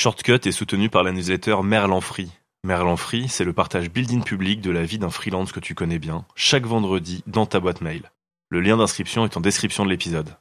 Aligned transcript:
Shortcut 0.00 0.40
est 0.46 0.52
soutenu 0.52 0.88
par 0.88 1.02
la 1.02 1.12
newsletter 1.12 1.56
Merlan 1.62 2.00
Free. 2.00 2.30
Merlan 2.64 2.96
Free, 2.96 3.28
c'est 3.28 3.44
le 3.44 3.52
partage 3.52 3.90
building 3.90 4.24
public 4.24 4.62
de 4.62 4.70
la 4.70 4.82
vie 4.82 4.98
d'un 4.98 5.10
freelance 5.10 5.52
que 5.52 5.60
tu 5.60 5.74
connais 5.74 5.98
bien, 5.98 6.24
chaque 6.34 6.64
vendredi 6.64 7.22
dans 7.26 7.44
ta 7.44 7.60
boîte 7.60 7.82
mail. 7.82 8.10
Le 8.48 8.62
lien 8.62 8.78
d'inscription 8.78 9.26
est 9.26 9.36
en 9.36 9.42
description 9.42 9.84
de 9.84 9.90
l'épisode. 9.90 10.34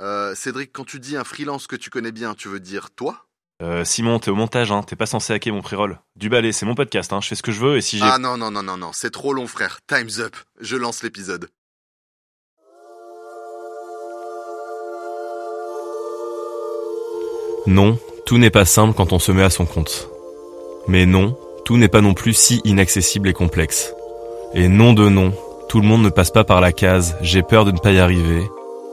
Euh, 0.00 0.34
Cédric, 0.34 0.72
quand 0.72 0.86
tu 0.86 0.98
dis 0.98 1.18
un 1.18 1.24
freelance 1.24 1.66
que 1.66 1.76
tu 1.76 1.90
connais 1.90 2.10
bien, 2.10 2.32
tu 2.32 2.48
veux 2.48 2.58
dire 2.58 2.88
toi? 2.90 3.26
Euh, 3.60 3.84
Simon, 3.84 4.18
t'es 4.18 4.30
au 4.30 4.34
montage, 4.34 4.72
hein, 4.72 4.82
t'es 4.82 4.96
pas 4.96 5.04
censé 5.04 5.34
hacker 5.34 5.52
mon 5.52 5.60
pré-roll. 5.60 6.00
Du 6.16 6.30
balai, 6.30 6.52
c'est 6.52 6.64
mon 6.64 6.74
podcast, 6.74 7.12
hein, 7.12 7.20
je 7.20 7.28
fais 7.28 7.34
ce 7.34 7.42
que 7.42 7.52
je 7.52 7.60
veux 7.60 7.76
et 7.76 7.82
si 7.82 7.98
j'ai... 7.98 8.04
Ah 8.06 8.16
non, 8.16 8.38
non, 8.38 8.50
non, 8.50 8.62
non, 8.62 8.78
non, 8.78 8.92
c'est 8.94 9.10
trop 9.10 9.34
long, 9.34 9.46
frère. 9.46 9.80
Time's 9.86 10.20
up. 10.20 10.34
Je 10.58 10.78
lance 10.78 11.02
l'épisode. 11.02 11.50
Non, 17.66 17.98
tout 18.32 18.38
n'est 18.38 18.48
pas 18.48 18.64
simple 18.64 18.94
quand 18.94 19.12
on 19.12 19.18
se 19.18 19.30
met 19.30 19.42
à 19.42 19.50
son 19.50 19.66
compte. 19.66 20.08
Mais 20.88 21.04
non, 21.04 21.36
tout 21.66 21.76
n'est 21.76 21.88
pas 21.88 22.00
non 22.00 22.14
plus 22.14 22.32
si 22.32 22.62
inaccessible 22.64 23.28
et 23.28 23.34
complexe. 23.34 23.92
Et 24.54 24.68
non 24.68 24.94
de 24.94 25.10
non, 25.10 25.34
tout 25.68 25.82
le 25.82 25.86
monde 25.86 26.02
ne 26.02 26.08
passe 26.08 26.30
pas 26.30 26.42
par 26.42 26.62
la 26.62 26.72
case 26.72 27.14
j'ai 27.20 27.42
peur 27.42 27.66
de 27.66 27.72
ne 27.72 27.78
pas 27.78 27.92
y 27.92 27.98
arriver 27.98 28.42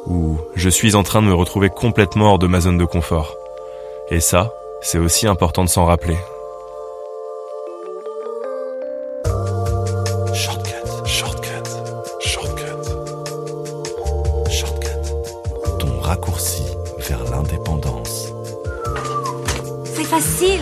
ou 0.08 0.38
je 0.56 0.68
suis 0.68 0.94
en 0.94 1.04
train 1.04 1.22
de 1.22 1.28
me 1.28 1.34
retrouver 1.34 1.70
complètement 1.70 2.32
hors 2.32 2.38
de 2.38 2.48
ma 2.48 2.60
zone 2.60 2.78
de 2.78 2.84
confort. 2.84 3.38
Et 4.12 4.20
ça, 4.20 4.52
c'est 4.82 4.98
aussi 4.98 5.26
important 5.26 5.64
de 5.64 5.70
s'en 5.70 5.86
rappeler. 5.86 6.18
Shortcut. 10.34 10.84
Ton 15.80 16.00
raccourci 16.02 16.64
vers 17.08 17.24
l'indépendance. 17.32 18.34
C'est 20.00 20.06
facile. 20.06 20.62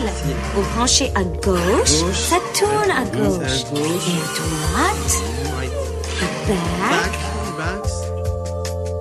Vous 0.56 0.64
branchez 0.74 1.12
à 1.14 1.22
gauche, 1.22 2.02
ça 2.12 2.38
tourne 2.58 2.90
à 2.90 3.04
gauche. 3.04 3.62
Et 3.72 4.16
à 4.18 4.26
droite, 4.34 5.12
back. 6.48 7.78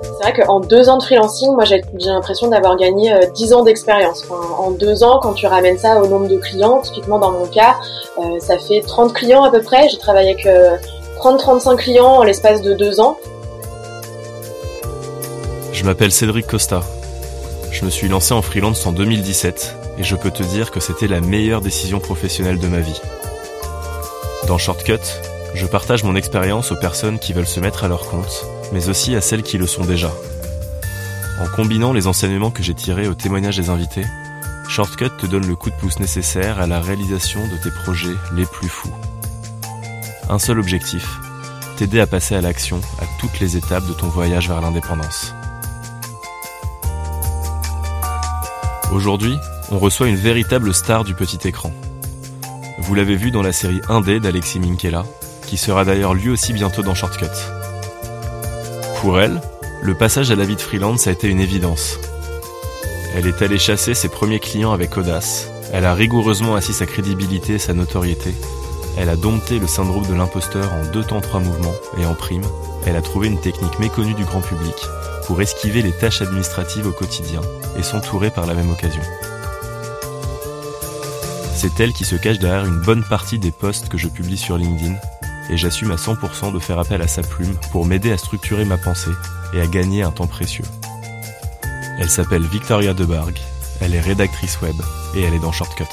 C'est 0.04 0.32
vrai 0.32 0.34
qu'en 0.34 0.60
deux 0.60 0.90
ans 0.90 1.00
de 1.00 1.04
freelancing, 1.04 1.56
moi 1.56 1.64
j'ai 1.66 1.82
l'impression 1.96 2.50
d'avoir 2.50 2.78
gagné 2.78 3.12
euh, 3.14 3.26
10 3.34 3.54
ans 3.54 3.64
d'expérience. 3.64 4.26
Enfin, 4.30 4.48
en 4.60 4.70
deux 4.70 5.04
ans, 5.04 5.20
quand 5.24 5.34
tu 5.34 5.48
ramènes 5.48 5.80
ça 5.80 6.00
au 6.04 6.06
nombre 6.06 6.28
de 6.28 6.38
clients, 6.38 6.82
typiquement 6.82 7.18
dans 7.18 7.32
mon 7.32 7.48
cas, 7.48 7.76
euh, 8.20 8.40
ça 8.40 8.60
fait 8.60 8.82
30 8.82 9.14
clients 9.14 9.44
à 9.44 9.50
peu 9.50 9.64
près. 9.64 9.90
J'ai 9.90 9.98
travaillé 9.98 10.34
avec 10.34 10.46
euh, 10.46 10.78
30-35 11.20 11.78
clients 11.78 12.06
en 12.06 12.24
l'espace 12.24 12.62
de 12.62 12.76
deux 12.76 13.00
ans. 13.00 13.18
Je 15.74 15.84
m'appelle 15.84 16.12
Cédric 16.12 16.46
Costa. 16.46 16.84
Je 17.72 17.86
me 17.86 17.90
suis 17.90 18.08
lancé 18.08 18.36
en 18.36 18.44
freelance 18.44 18.86
en 18.86 18.92
2017 18.92 19.87
et 19.98 20.03
je 20.03 20.16
peux 20.16 20.31
te 20.31 20.44
dire 20.44 20.72
que 20.72 20.80
c'était 20.80 21.08
la 21.08 21.22
meilleure 21.22 21.62
décision 21.62 22.00
professionnelle 22.00 22.59
de 22.59 22.67
ma 22.67 22.80
vie. 22.80 23.02
Dans 24.48 24.58
Shortcut, 24.58 25.00
je 25.54 25.66
partage 25.66 26.04
mon 26.04 26.16
expérience 26.16 26.72
aux 26.72 26.76
personnes 26.76 27.20
qui 27.20 27.34
veulent 27.34 27.48
se 27.48 27.59
mettre 27.59 27.84
à 27.84 27.88
leur 27.88 28.08
compte, 28.08 28.45
mais 28.72 28.89
aussi 28.89 29.16
à 29.16 29.22
celles 29.22 29.44
qui 29.44 29.58
le 29.58 29.67
sont 29.67 29.86
déjà. 29.86 30.12
En 31.39 31.48
combinant 31.48 31.94
les 31.94 32.08
enseignements 32.08 32.52
que 32.52 32.64
j'ai 32.64 32.73
tirés 32.73 33.08
au 33.08 33.14
témoignage 33.14 33.58
des 33.58 33.70
invités, 33.70 34.06
Shortcut 34.70 35.09
te 35.17 35.26
donne 35.26 35.48
le 35.48 35.56
coup 35.56 35.70
de 35.70 35.76
pouce 35.76 36.00
nécessaire 36.00 36.59
à 36.59 36.67
la 36.67 36.80
réalisation 36.80 37.48
de 37.48 37.58
tes 37.58 37.72
projets 37.72 38.16
les 38.34 38.45
plus 38.45 38.70
fous. 38.70 38.94
Un 40.30 40.39
seul 40.39 40.59
objectif, 40.59 41.08
t'aider 41.78 42.00
à 42.00 42.08
passer 42.08 42.36
à 42.36 42.42
l'action 42.42 42.82
à 43.00 43.06
toutes 43.20 43.39
les 43.39 43.56
étapes 43.56 43.88
de 43.88 43.94
ton 43.94 44.08
voyage 44.08 44.48
vers 44.48 44.61
l'indépendance. 44.61 45.34
Aujourd'hui, 48.92 49.38
on 49.72 49.80
reçoit 49.80 50.08
une 50.08 50.16
véritable 50.16 50.73
star 50.73 51.04
du 51.04 51.14
petit 51.14 51.48
écran. 51.48 51.72
Vous 52.80 52.96
l'avez 52.96 53.16
vu 53.16 53.32
dans 53.32 53.42
la 53.42 53.52
série 53.52 53.80
1D 53.90 54.20
d'Alexis 54.20 54.60
Minkela, 54.60 55.06
qui 55.46 55.58
sera 55.58 55.86
d'ailleurs 55.86 56.14
lui 56.14 56.30
aussi 56.30 56.54
bientôt 56.54 56.84
dans 56.84 56.96
Shortcut. 56.96 57.26
Pour 59.02 59.20
elle, 59.20 59.42
le 59.82 59.95
passage 59.95 60.32
à 60.32 60.36
la 60.36 60.45
vie 60.45 60.55
de 60.55 60.61
freelance 60.61 61.08
a 61.08 61.11
été 61.11 61.28
une 61.28 61.42
évidence. 61.42 62.00
Elle 63.16 63.28
est 63.28 63.42
allée 63.42 63.58
chasser 63.58 63.94
ses 63.94 64.10
premiers 64.10 64.39
clients 64.39 64.73
avec 64.73 64.95
audace, 64.98 65.50
elle 65.73 65.86
a 65.86 65.94
rigoureusement 65.94 66.55
assis 66.55 66.73
sa 66.73 66.86
crédibilité 66.86 67.54
et 67.55 67.60
sa 67.60 67.73
notoriété, 67.73 68.34
elle 68.98 69.10
a 69.10 69.16
dompté 69.16 69.60
le 69.60 69.67
syndrome 69.67 70.08
de 70.08 70.14
l'imposteur 70.16 70.73
en 70.73 70.92
deux 70.92 71.04
temps 71.04 71.22
trois 71.22 71.39
mouvements, 71.39 71.76
et 71.99 72.05
en 72.05 72.16
prime, 72.16 72.45
elle 72.86 72.95
a 72.95 73.02
trouvé 73.02 73.28
une 73.28 73.39
technique 73.39 73.78
méconnue 73.80 74.16
du 74.16 74.23
grand 74.23 74.42
public 74.42 74.76
pour 75.28 75.42
esquiver 75.42 75.82
les 75.84 75.92
tâches 75.92 76.22
administratives 76.22 76.88
au 76.88 76.92
quotidien 76.92 77.42
et 77.78 77.84
s'entourer 77.84 78.32
par 78.32 78.48
la 78.48 78.55
même 78.55 78.72
occasion. 78.72 79.04
C'est 81.58 81.80
elle 81.80 81.92
qui 81.92 82.06
se 82.06 82.16
cache 82.16 82.38
derrière 82.38 82.68
une 82.68 82.82
bonne 82.82 83.04
partie 83.04 83.40
des 83.40 83.50
posts 83.50 83.90
que 83.90 83.98
je 83.98 84.08
publie 84.08 84.38
sur 84.38 84.60
LinkedIn, 84.60 84.94
et 85.50 85.58
j'assume 85.58 85.90
à 85.90 85.95
100% 85.95 86.54
de 86.54 86.60
faire 86.60 86.78
appel 86.78 87.02
à 87.02 87.08
sa 87.08 87.23
plume 87.23 87.56
pour 87.72 87.84
m'aider 87.84 88.12
à 88.12 88.18
structurer 88.18 88.64
ma 88.64 88.78
pensée 88.78 89.10
et 89.56 89.60
à 89.60 89.66
gagner 89.66 90.04
un 90.04 90.12
temps 90.12 90.28
précieux. 90.28 90.66
Elle 91.98 92.12
s'appelle 92.12 92.44
Victoria 92.44 92.94
Debargue, 92.94 93.40
elle 93.82 93.96
est 93.96 94.00
rédactrice 94.00 94.62
web 94.62 94.76
et 95.16 95.23
elle 95.23 95.34
est 95.34 95.40
dans 95.40 95.52
Shortcut. 95.52 95.86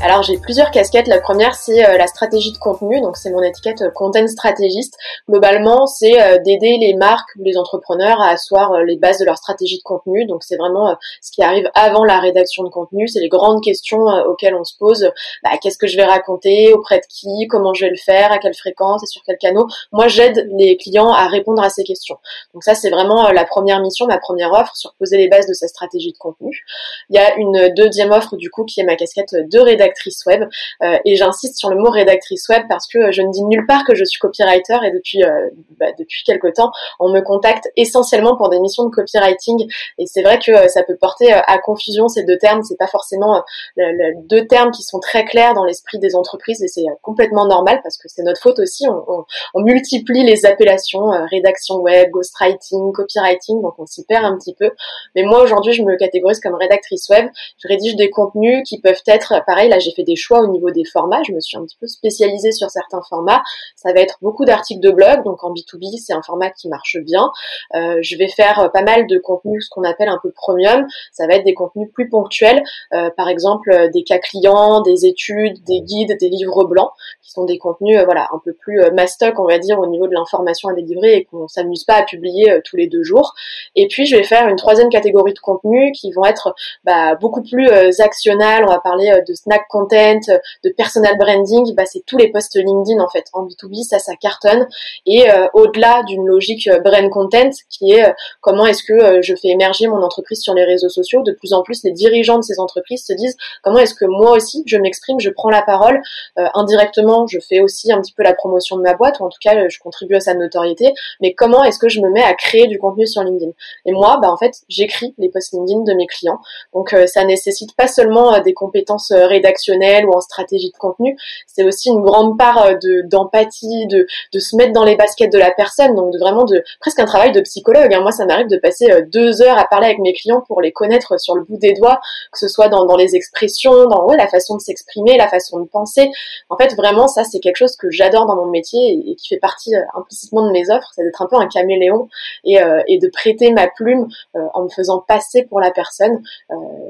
Alors 0.00 0.22
j'ai 0.22 0.38
plusieurs 0.38 0.70
casquettes. 0.70 1.08
La 1.08 1.20
première 1.20 1.56
c'est 1.56 1.84
euh, 1.84 1.98
la 1.98 2.06
stratégie 2.06 2.52
de 2.52 2.58
contenu, 2.58 3.00
donc 3.00 3.16
c'est 3.16 3.30
mon 3.30 3.42
étiquette 3.42 3.82
euh, 3.82 3.90
content 3.90 4.28
stratégiste. 4.28 4.96
Globalement 5.28 5.88
c'est 5.88 6.22
euh, 6.22 6.38
d'aider 6.38 6.76
les 6.78 6.94
marques 6.94 7.30
ou 7.36 7.42
les 7.42 7.56
entrepreneurs 7.56 8.20
à 8.20 8.28
asseoir 8.28 8.84
les 8.84 8.96
bases 8.96 9.18
de 9.18 9.24
leur 9.24 9.36
stratégie 9.36 9.78
de 9.78 9.82
contenu. 9.82 10.24
Donc 10.26 10.44
c'est 10.44 10.56
vraiment 10.56 10.96
ce 11.20 11.32
qui 11.32 11.42
arrive 11.42 11.68
avant 11.74 12.04
la 12.04 12.20
rédaction 12.20 12.62
de 12.62 12.68
contenu. 12.68 13.08
C'est 13.08 13.18
les 13.18 13.28
grandes 13.28 13.60
questions 13.60 14.04
auxquelles 14.28 14.54
on 14.54 14.62
se 14.62 14.76
pose. 14.78 15.10
Bah, 15.42 15.50
Qu'est-ce 15.60 15.78
que 15.78 15.88
je 15.88 15.96
vais 15.96 16.04
raconter 16.04 16.72
Auprès 16.72 16.98
de 16.98 17.06
qui 17.08 17.48
Comment 17.48 17.74
je 17.74 17.86
vais 17.86 17.90
le 17.90 17.96
faire 17.96 18.30
À 18.30 18.38
quelle 18.38 18.54
fréquence 18.54 19.02
Et 19.02 19.06
sur 19.06 19.22
quel 19.26 19.36
canot 19.36 19.66
Moi 19.90 20.06
j'aide 20.06 20.48
les 20.56 20.76
clients 20.76 21.10
à 21.12 21.26
répondre 21.26 21.60
à 21.60 21.70
ces 21.70 21.82
questions. 21.82 22.18
Donc 22.54 22.62
ça 22.62 22.76
c'est 22.76 22.90
vraiment 22.90 23.32
la 23.32 23.44
première 23.44 23.80
mission, 23.80 24.06
ma 24.06 24.18
première 24.18 24.52
offre 24.52 24.76
sur 24.76 24.94
poser 24.94 25.16
les 25.16 25.28
bases 25.28 25.48
de 25.48 25.54
sa 25.54 25.66
stratégie 25.66 26.12
de 26.12 26.18
contenu. 26.18 26.64
Il 27.10 27.16
y 27.16 27.18
a 27.18 27.34
une 27.36 27.74
deuxième 27.74 28.12
offre 28.12 28.36
du 28.36 28.48
coup 28.48 28.64
qui 28.64 28.80
est 28.80 28.84
ma 28.84 28.94
casquette 28.94 29.34
de 29.34 29.58
rédactrice 29.88 30.24
web 30.26 30.44
euh, 30.82 30.96
et 31.04 31.16
j'insiste 31.16 31.56
sur 31.58 31.70
le 31.70 31.76
mot 31.76 31.90
rédactrice 31.90 32.48
web 32.48 32.62
parce 32.68 32.86
que 32.86 33.10
je 33.10 33.22
ne 33.22 33.30
dis 33.32 33.42
nulle 33.44 33.66
part 33.66 33.84
que 33.84 33.94
je 33.94 34.04
suis 34.04 34.18
copywriter 34.18 34.78
et 34.84 34.90
depuis 34.90 35.24
euh, 35.24 35.48
bah, 35.78 35.86
depuis 35.98 36.22
quelque 36.24 36.48
temps 36.48 36.70
on 37.00 37.08
me 37.10 37.20
contacte 37.20 37.68
essentiellement 37.76 38.36
pour 38.36 38.48
des 38.50 38.60
missions 38.60 38.84
de 38.84 38.90
copywriting. 38.90 39.70
Et 39.98 40.06
c'est 40.06 40.22
vrai 40.22 40.38
que 40.38 40.52
euh, 40.52 40.68
ça 40.68 40.82
peut 40.82 40.96
porter 40.96 41.32
euh, 41.34 41.40
à 41.46 41.58
confusion 41.58 42.08
ces 42.08 42.24
deux 42.24 42.38
termes. 42.38 42.62
C'est 42.62 42.76
pas 42.78 42.86
forcément 42.86 43.42
euh, 43.78 43.82
deux 44.24 44.46
termes 44.46 44.70
qui 44.70 44.82
sont 44.82 45.00
très 45.00 45.24
clairs 45.24 45.54
dans 45.54 45.64
l'esprit 45.64 45.98
des 45.98 46.14
entreprises 46.14 46.62
et 46.62 46.68
c'est 46.68 46.82
euh, 46.86 46.94
complètement 47.02 47.46
normal 47.46 47.80
parce 47.82 47.96
que 47.96 48.08
c'est 48.08 48.22
notre 48.22 48.40
faute 48.40 48.58
aussi. 48.58 48.86
On, 48.88 49.02
on- 49.08 49.24
on 49.54 49.62
multiplie 49.62 50.24
les 50.24 50.44
appellations 50.46 51.12
euh, 51.12 51.24
rédaction 51.30 51.76
web 51.76 52.10
ghostwriting 52.10 52.92
copywriting 52.92 53.62
donc 53.62 53.74
on 53.78 53.86
s'y 53.86 54.04
perd 54.04 54.24
un 54.24 54.36
petit 54.36 54.54
peu. 54.54 54.70
Mais 55.14 55.22
moi 55.22 55.42
aujourd'hui 55.42 55.72
je 55.72 55.82
me 55.82 55.96
catégorise 55.96 56.40
comme 56.40 56.54
rédactrice 56.54 57.08
web. 57.08 57.28
Je 57.62 57.68
rédige 57.68 57.96
des 57.96 58.10
contenus 58.10 58.62
qui 58.68 58.80
peuvent 58.80 59.02
être, 59.06 59.34
pareil, 59.46 59.68
j'ai 59.78 59.92
fait 59.92 60.04
des 60.04 60.16
choix 60.16 60.40
au 60.40 60.48
niveau 60.48 60.70
des 60.70 60.84
formats, 60.84 61.22
je 61.26 61.32
me 61.32 61.40
suis 61.40 61.56
un 61.56 61.64
petit 61.64 61.76
peu 61.80 61.86
spécialisée 61.86 62.52
sur 62.52 62.70
certains 62.70 63.02
formats. 63.08 63.42
Ça 63.76 63.92
va 63.92 64.00
être 64.00 64.18
beaucoup 64.22 64.44
d'articles 64.44 64.80
de 64.80 64.90
blog, 64.90 65.24
donc 65.24 65.42
en 65.44 65.52
B2B 65.52 65.98
c'est 65.98 66.12
un 66.12 66.22
format 66.22 66.50
qui 66.50 66.68
marche 66.68 66.98
bien. 66.98 67.30
Euh, 67.74 67.98
je 68.02 68.16
vais 68.16 68.28
faire 68.28 68.58
euh, 68.60 68.68
pas 68.68 68.82
mal 68.82 69.06
de 69.06 69.18
contenus, 69.18 69.66
ce 69.66 69.70
qu'on 69.70 69.84
appelle 69.84 70.08
un 70.08 70.18
peu 70.22 70.30
premium. 70.30 70.86
Ça 71.12 71.26
va 71.26 71.34
être 71.34 71.44
des 71.44 71.54
contenus 71.54 71.88
plus 71.92 72.08
ponctuels, 72.08 72.62
euh, 72.94 73.10
par 73.16 73.28
exemple 73.28 73.70
euh, 73.70 73.88
des 73.88 74.02
cas 74.02 74.18
clients, 74.18 74.80
des 74.82 75.06
études, 75.06 75.62
des 75.64 75.80
guides, 75.80 76.16
des 76.18 76.28
livres 76.28 76.64
blancs, 76.64 76.90
qui 77.22 77.30
sont 77.30 77.44
des 77.44 77.58
contenus 77.58 77.98
euh, 77.98 78.04
voilà 78.04 78.28
un 78.32 78.40
peu 78.44 78.52
plus 78.52 78.80
mastoc, 78.92 79.38
on 79.38 79.46
va 79.46 79.58
dire, 79.58 79.78
au 79.78 79.86
niveau 79.86 80.06
de 80.06 80.12
l'information 80.12 80.68
à 80.68 80.74
délivrer 80.74 81.16
et 81.16 81.24
qu'on 81.24 81.48
s'amuse 81.48 81.84
pas 81.84 81.94
à 81.94 82.02
publier 82.02 82.60
tous 82.64 82.76
les 82.76 82.86
deux 82.86 83.02
jours. 83.02 83.34
Et 83.74 83.88
puis 83.88 84.06
je 84.06 84.16
vais 84.16 84.22
faire 84.22 84.48
une 84.48 84.56
troisième 84.56 84.88
catégorie 84.88 85.34
de 85.34 85.38
contenus 85.38 85.92
qui 85.98 86.12
vont 86.12 86.24
être 86.24 86.54
bah, 86.84 87.14
beaucoup 87.16 87.42
plus 87.42 87.68
actionnel, 88.00 88.64
on 88.64 88.70
va 88.70 88.80
parler 88.80 89.12
de 89.26 89.34
snack 89.34 89.67
content, 89.68 90.20
euh, 90.28 90.38
de 90.64 90.70
personal 90.70 91.16
branding, 91.18 91.74
bah, 91.74 91.84
c'est 91.86 92.02
tous 92.06 92.16
les 92.16 92.28
posts 92.28 92.56
LinkedIn 92.56 93.00
en 93.00 93.08
fait. 93.08 93.24
En 93.32 93.44
B2B, 93.44 93.82
ça, 93.84 93.98
ça 93.98 94.14
cartonne. 94.16 94.66
Et 95.06 95.30
euh, 95.30 95.46
au-delà 95.54 96.02
d'une 96.04 96.26
logique 96.26 96.68
euh, 96.68 96.80
brand 96.80 97.08
content 97.10 97.50
qui 97.70 97.92
est 97.92 98.04
euh, 98.04 98.12
comment 98.40 98.66
est-ce 98.66 98.82
que 98.82 98.92
euh, 98.92 99.22
je 99.22 99.34
fais 99.34 99.48
émerger 99.48 99.86
mon 99.86 100.02
entreprise 100.02 100.40
sur 100.40 100.54
les 100.54 100.64
réseaux 100.64 100.88
sociaux, 100.88 101.22
de 101.22 101.32
plus 101.32 101.52
en 101.52 101.62
plus 101.62 101.82
les 101.84 101.92
dirigeants 101.92 102.38
de 102.38 102.42
ces 102.42 102.58
entreprises 102.60 103.04
se 103.04 103.12
disent 103.12 103.36
comment 103.62 103.78
est-ce 103.78 103.94
que 103.94 104.04
moi 104.04 104.32
aussi 104.32 104.62
je 104.66 104.76
m'exprime, 104.76 105.20
je 105.20 105.30
prends 105.30 105.50
la 105.50 105.62
parole? 105.62 106.00
Euh, 106.38 106.46
indirectement, 106.54 107.26
je 107.26 107.38
fais 107.38 107.60
aussi 107.60 107.92
un 107.92 108.00
petit 108.00 108.12
peu 108.12 108.22
la 108.22 108.34
promotion 108.34 108.76
de 108.76 108.82
ma 108.82 108.94
boîte, 108.94 109.20
ou 109.20 109.24
en 109.24 109.28
tout 109.28 109.38
cas 109.42 109.68
je 109.68 109.78
contribue 109.78 110.16
à 110.16 110.20
sa 110.20 110.34
notoriété, 110.34 110.92
mais 111.20 111.34
comment 111.34 111.64
est-ce 111.64 111.78
que 111.78 111.88
je 111.88 112.00
me 112.00 112.10
mets 112.10 112.22
à 112.22 112.34
créer 112.34 112.66
du 112.66 112.78
contenu 112.78 113.06
sur 113.06 113.22
LinkedIn? 113.22 113.52
Et 113.86 113.92
moi, 113.92 114.18
bah, 114.20 114.30
en 114.30 114.36
fait, 114.36 114.54
j'écris 114.68 115.14
les 115.18 115.28
posts 115.28 115.52
LinkedIn 115.52 115.82
de 115.84 115.94
mes 115.94 116.06
clients. 116.06 116.40
Donc 116.72 116.94
ça 117.06 117.24
nécessite 117.24 117.74
pas 117.76 117.88
seulement 117.88 118.38
des 118.40 118.54
compétences 118.54 119.12
rédactionnelles 119.12 119.57
ou 119.68 120.12
en 120.12 120.20
stratégie 120.20 120.70
de 120.70 120.76
contenu, 120.76 121.16
c'est 121.46 121.64
aussi 121.64 121.88
une 121.88 122.02
grande 122.02 122.38
part 122.38 122.78
de 122.78 123.02
d'empathie, 123.08 123.86
de 123.86 124.06
de 124.32 124.38
se 124.38 124.56
mettre 124.56 124.72
dans 124.72 124.84
les 124.84 124.96
baskets 124.96 125.32
de 125.32 125.38
la 125.38 125.50
personne, 125.50 125.94
donc 125.94 126.12
de 126.12 126.18
vraiment 126.18 126.44
de 126.44 126.62
presque 126.80 126.98
un 126.98 127.04
travail 127.04 127.32
de 127.32 127.40
psychologue. 127.40 127.92
Hein. 127.92 128.00
Moi, 128.00 128.12
ça 128.12 128.26
m'arrive 128.26 128.48
de 128.48 128.56
passer 128.58 128.86
deux 129.12 129.42
heures 129.42 129.58
à 129.58 129.64
parler 129.64 129.86
avec 129.86 129.98
mes 129.98 130.12
clients 130.12 130.42
pour 130.46 130.60
les 130.60 130.72
connaître 130.72 131.18
sur 131.20 131.34
le 131.34 131.42
bout 131.42 131.58
des 131.58 131.72
doigts, 131.74 132.00
que 132.32 132.38
ce 132.38 132.48
soit 132.48 132.68
dans, 132.68 132.84
dans 132.84 132.96
les 132.96 133.16
expressions, 133.16 133.86
dans 133.86 134.06
la 134.06 134.28
façon 134.28 134.56
de 134.56 134.60
s'exprimer, 134.60 135.16
la 135.16 135.28
façon 135.28 135.60
de 135.60 135.68
penser. 135.68 136.10
En 136.48 136.56
fait, 136.56 136.74
vraiment, 136.74 137.08
ça, 137.08 137.24
c'est 137.24 137.40
quelque 137.40 137.56
chose 137.56 137.76
que 137.76 137.90
j'adore 137.90 138.26
dans 138.26 138.36
mon 138.36 138.46
métier 138.46 139.10
et, 139.10 139.14
qui 139.16 139.28
fait 139.28 139.38
partie 139.38 139.74
euh, 139.74 139.82
implicitement 139.94 140.46
de 140.46 140.52
mes 140.52 140.70
offres, 140.70 140.90
c'est 140.94 141.02
d'être 141.02 141.22
un 141.22 141.26
peu 141.26 141.36
un 141.36 141.48
caméléon 141.48 142.08
et, 142.44 142.60
euh, 142.62 142.82
et 142.86 142.98
de 142.98 143.08
prêter 143.08 143.52
ma 143.52 143.68
plume 143.68 144.08
euh, 144.36 144.40
en 144.54 144.64
me 144.64 144.68
faisant 144.68 145.00
passer 145.06 145.44
pour 145.44 145.60
la 145.60 145.70
personne 145.70 146.22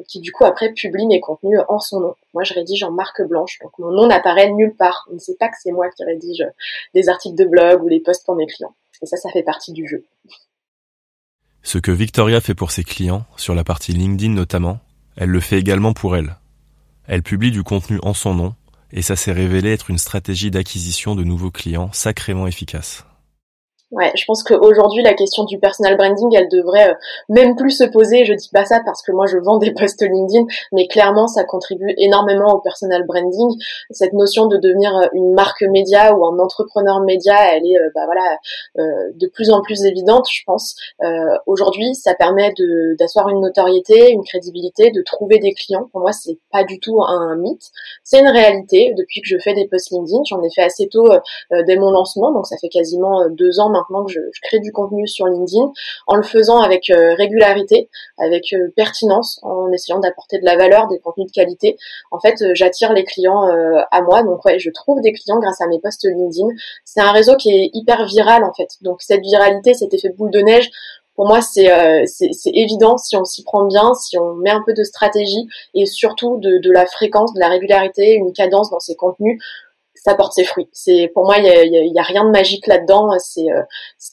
qui, 0.07 0.21
du 0.21 0.33
coup, 0.33 0.45
après, 0.45 0.73
publie 0.73 1.07
mes 1.07 1.21
contenus 1.21 1.61
en 1.69 1.79
son 1.79 2.01
nom. 2.01 2.15
Moi, 2.39 2.45
je 2.45 2.55
rédige 2.55 2.85
en 2.85 2.93
marque 2.93 3.21
blanche, 3.23 3.59
donc 3.61 3.73
mon 3.81 3.91
nom 3.91 4.07
n'apparaît 4.07 4.53
nulle 4.53 4.77
part. 4.77 5.09
On 5.11 5.15
ne 5.15 5.19
sait 5.19 5.35
pas 5.41 5.49
que 5.49 5.57
c'est 5.61 5.73
moi 5.73 5.91
qui 5.91 6.05
rédige 6.05 6.45
des 6.95 7.09
articles 7.09 7.35
de 7.35 7.45
blog 7.45 7.83
ou 7.83 7.89
les 7.89 7.99
posts 7.99 8.25
pour 8.25 8.37
mes 8.37 8.47
clients. 8.47 8.77
Et 9.03 9.07
ça, 9.07 9.17
ça 9.17 9.29
fait 9.31 9.43
partie 9.43 9.73
du 9.73 9.89
jeu. 9.89 10.05
Ce 11.65 11.79
que 11.79 11.91
Victoria 11.91 12.41
fait 12.41 12.55
pour 12.55 12.71
ses 12.71 12.85
clients, 12.85 13.25
sur 13.37 13.57
la 13.57 13.65
partie 13.65 13.93
LinkedIn 13.93 14.35
notamment, 14.35 14.79
elle 15.17 15.31
le 15.31 15.41
fait 15.41 15.59
également 15.59 15.95
pour 15.95 16.15
elle. 16.15 16.37
Elle 17.09 17.25
publie 17.25 17.51
du 17.51 17.65
contenu 17.65 17.99
en 18.05 18.15
son 18.15 18.35
nom, 18.35 18.55
et 18.93 19.03
ça 19.03 19.17
s'est 19.17 19.33
révélé 19.33 19.73
être 19.73 19.91
une 19.91 19.99
stratégie 19.99 20.53
d'acquisition 20.53 21.17
de 21.17 21.25
nouveaux 21.25 21.51
clients 21.51 21.91
sacrément 21.91 22.47
efficace. 22.47 23.05
Ouais, 23.91 24.13
je 24.15 24.25
pense 24.27 24.43
qu'aujourd'hui 24.43 25.03
la 25.03 25.15
question 25.15 25.45
du 25.45 25.59
personal 25.59 25.97
branding, 25.97 26.29
elle 26.37 26.51
devrait 26.51 26.91
euh, 26.91 26.95
même 27.31 27.57
plus 27.57 27.71
se 27.71 27.85
poser. 27.85 28.27
Je 28.27 28.35
dis 28.35 28.51
pas 28.53 28.67
ça 28.67 28.81
parce 28.85 29.01
que 29.01 29.13
moi 29.13 29.25
je 29.25 29.39
vends 29.39 29.57
des 29.57 29.73
posts 29.73 30.03
LinkedIn, 30.03 30.45
mais 30.73 30.87
clairement 30.89 31.27
ça 31.27 31.45
contribue 31.45 31.95
énormément 31.97 32.53
au 32.53 32.61
personal 32.61 33.07
branding. 33.07 33.49
Cette 33.91 34.13
notion 34.13 34.45
de 34.45 34.59
devenir 34.59 34.95
euh, 34.95 35.07
une 35.15 35.33
marque 35.33 35.63
média 35.63 36.15
ou 36.15 36.27
un 36.27 36.39
entrepreneur 36.39 37.01
média, 37.01 37.57
elle 37.57 37.65
est 37.65 37.79
euh, 37.79 37.89
bah 37.95 38.05
voilà 38.05 38.37
de 38.77 39.27
plus 39.29 39.51
en 39.51 39.63
plus 39.63 39.85
évidente, 39.85 40.27
je 40.31 40.43
pense. 40.47 40.77
Aujourd'hui, 41.47 41.95
ça 41.95 42.15
permet 42.15 42.53
d'asseoir 42.99 43.29
une 43.29 43.41
notoriété, 43.41 44.11
une 44.11 44.23
crédibilité, 44.23 44.91
de 44.91 45.03
trouver 45.03 45.39
des 45.39 45.53
clients. 45.53 45.89
Pour 45.93 46.01
moi, 46.01 46.13
c'est 46.13 46.39
pas 46.53 46.65
du 46.65 46.79
tout 46.79 47.03
un, 47.03 47.37
mythe, 47.37 47.71
c'est 48.05 48.21
une 48.21 48.29
réalité. 48.29 48.95
Depuis 48.97 49.21
que 49.21 49.29
je 49.29 49.39
fais 49.39 49.55
des 49.55 49.67
posts 49.67 49.91
LinkedIn, 49.91 50.23
j'en 50.29 50.43
ai 50.43 50.51
fait 50.51 50.63
assez 50.63 50.89
tôt 50.89 51.09
dès 51.67 51.77
mon 51.77 51.91
lancement, 51.91 52.33
donc 52.33 52.47
ça 52.47 52.57
fait 52.61 52.69
quasiment 52.69 53.29
deux 53.31 53.59
ans 53.61 53.71
maintenant 53.71 53.78
que 54.07 54.13
je, 54.13 54.21
crée 54.43 54.61
du 54.61 54.73
contenu 54.73 55.07
sur 55.07 55.27
LinkedIn, 55.27 55.73
en 56.07 56.17
le 56.17 56.23
faisant 56.23 56.61
avec 56.61 56.91
euh, 56.91 57.15
régularité, 57.15 57.89
avec 58.19 58.53
euh, 58.53 58.73
pertinence, 58.77 59.41
en 59.43 59.71
essayant 59.73 59.99
d'apporter 59.99 60.39
de 60.39 60.45
la 60.45 60.57
valeur, 60.57 60.89
des 60.89 60.99
contenus 60.99 61.27
de 61.27 61.33
qualité. 61.33 61.77
En 62.11 62.21
fait, 62.21 62.41
euh, 62.43 62.53
j'attire 62.55 62.93
les 62.93 63.05
clients 63.05 63.49
à 63.91 64.03
moi, 64.03 64.23
donc 64.23 64.45
ouais, 64.45 64.59
je 64.59 64.71
trouve 64.71 65.01
des 65.01 65.13
clients 65.13 65.39
grâce 65.39 65.61
à 65.61 65.67
mes 65.67 65.79
posts 65.81 66.05
LinkedIn. 66.05 66.49
C'est 66.85 67.01
un 67.01 67.13
réseau 67.13 67.37
qui 67.37 67.51
est 67.51 67.71
hyper 67.73 68.05
viral 68.07 68.45
en 68.45 68.53
fait, 68.53 68.69
donc 68.83 69.03
cette 69.03 69.23
viralité, 69.23 69.75
cet 69.75 69.95
effet 69.95 70.11
boule 70.11 70.31
de 70.31 70.41
neige, 70.41 70.71
pour 71.15 71.27
moi, 71.27 71.41
c'est 71.41 71.69
c'est 72.07 72.51
évident 72.55 72.97
si 72.97 73.17
on 73.17 73.25
s'y 73.25 73.43
prend 73.43 73.65
bien, 73.65 73.93
si 73.95 74.17
on 74.19 74.35
met 74.35 74.51
un 74.51 74.63
peu 74.65 74.73
de 74.73 74.85
stratégie 74.85 75.49
et 75.75 75.85
surtout 75.85 76.39
de, 76.39 76.59
de 76.59 76.71
la 76.71 76.87
fréquence, 76.87 77.35
de 77.35 77.41
la 77.41 77.49
régularité, 77.49 78.15
une 78.15 78.33
cadence 78.33 78.71
dans 78.71 78.79
ses 78.79 78.95
contenus 78.95 79.43
ça 80.09 80.15
porte 80.15 80.33
ses 80.33 80.45
fruits. 80.45 80.69
C'est 80.73 81.11
pour 81.15 81.25
moi, 81.25 81.37
il 81.39 81.45
y 81.45 81.99
a, 81.99 82.03
rien 82.03 82.25
de 82.25 82.31
magique 82.31 82.67
là-dedans. 82.67 83.11
C'est, 83.19 83.51
euh, 83.51 83.63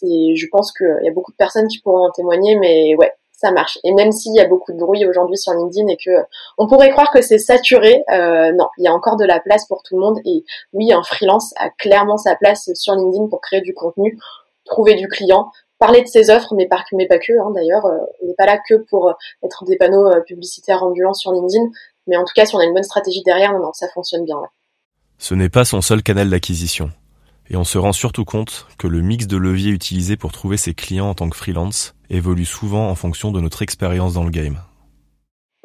je 0.02 0.46
pense 0.52 0.74
qu'il 0.74 1.00
y 1.04 1.08
a 1.08 1.12
beaucoup 1.12 1.32
de 1.32 1.38
personnes 1.38 1.68
qui 1.68 1.80
pourront 1.80 2.08
en 2.08 2.12
témoigner, 2.12 2.58
mais 2.60 2.96
ouais, 2.96 3.12
ça 3.32 3.52
marche. 3.52 3.80
Et 3.84 3.94
même 3.94 4.12
s'il 4.12 4.36
y 4.36 4.40
a 4.40 4.48
beaucoup 4.48 4.74
de 4.74 4.78
bruit 4.78 5.06
aujourd'hui 5.06 5.38
sur 5.38 5.54
LinkedIn 5.54 5.88
et 5.88 5.98
que 5.98 6.12
on 6.58 6.68
pourrait 6.68 6.90
croire 6.90 7.12
que 7.12 7.22
c'est 7.22 7.38
saturé, 7.38 8.04
euh, 8.12 8.52
non, 8.52 8.68
il 8.78 8.84
y 8.84 8.88
a 8.88 8.94
encore 8.94 9.16
de 9.16 9.26
la 9.26 9.40
place 9.40 9.66
pour 9.68 9.84
tout 9.84 9.96
le 9.96 10.02
monde. 10.02 10.20
Et 10.26 10.44
oui, 10.74 10.92
un 10.92 11.04
freelance 11.04 11.54
a 11.58 11.70
clairement 11.70 12.18
sa 12.18 12.36
place 12.36 12.70
sur 12.74 12.94
LinkedIn 12.94 13.28
pour 13.28 13.40
créer 13.40 13.62
du 13.62 13.74
contenu, 13.74 14.20
trouver 14.66 14.96
du 14.96 15.08
client, 15.08 15.50
parler 15.80 16.02
de 16.02 16.08
ses 16.08 16.30
offres, 16.30 16.56
mais 16.56 16.68
pas, 16.68 16.84
mais 16.92 17.08
pas 17.08 17.20
que. 17.20 17.32
Hein, 17.40 17.52
D'ailleurs, 17.56 17.86
euh, 17.86 18.00
on 18.22 18.28
n'est 18.28 18.36
pas 18.36 18.46
là 18.46 18.60
que 18.68 18.76
pour 18.90 19.14
être 19.44 19.64
des 19.64 19.78
panneaux 19.78 20.10
publicitaires 20.26 20.84
ambulants 20.84 21.14
sur 21.14 21.32
LinkedIn, 21.32 21.70
mais 22.08 22.18
en 22.18 22.26
tout 22.26 22.34
cas, 22.36 22.46
si 22.46 22.54
on 22.54 22.60
a 22.60 22.66
une 22.66 22.74
bonne 22.74 22.84
stratégie 22.84 23.24
derrière, 23.24 23.54
non, 23.54 23.60
non 23.60 23.74
ça 23.74 23.88
fonctionne 23.88 24.26
bien. 24.26 24.42
Ce 25.18 25.34
n'est 25.34 25.50
pas 25.50 25.66
son 25.66 25.82
seul 25.82 26.04
canal 26.04 26.30
d'acquisition. 26.30 26.92
Et 27.50 27.56
on 27.56 27.64
se 27.64 27.78
rend 27.78 27.94
surtout 27.94 28.26
compte 28.26 28.68
que 28.78 28.88
le 28.88 29.02
mix 29.02 29.28
de 29.28 29.38
leviers 29.38 29.72
utilisé 29.72 30.18
pour 30.18 30.32
trouver 30.32 30.58
ses 30.58 30.74
clients 30.74 31.10
en 31.10 31.14
tant 31.14 31.30
que 31.30 31.38
freelance 31.38 31.96
évolue 32.10 32.46
souvent 32.46 32.90
en 32.90 32.96
fonction 32.96 33.32
de 33.32 33.40
notre 33.40 33.62
expérience 33.62 34.14
dans 34.14 34.24
le 34.24 34.32
game. 34.32 34.60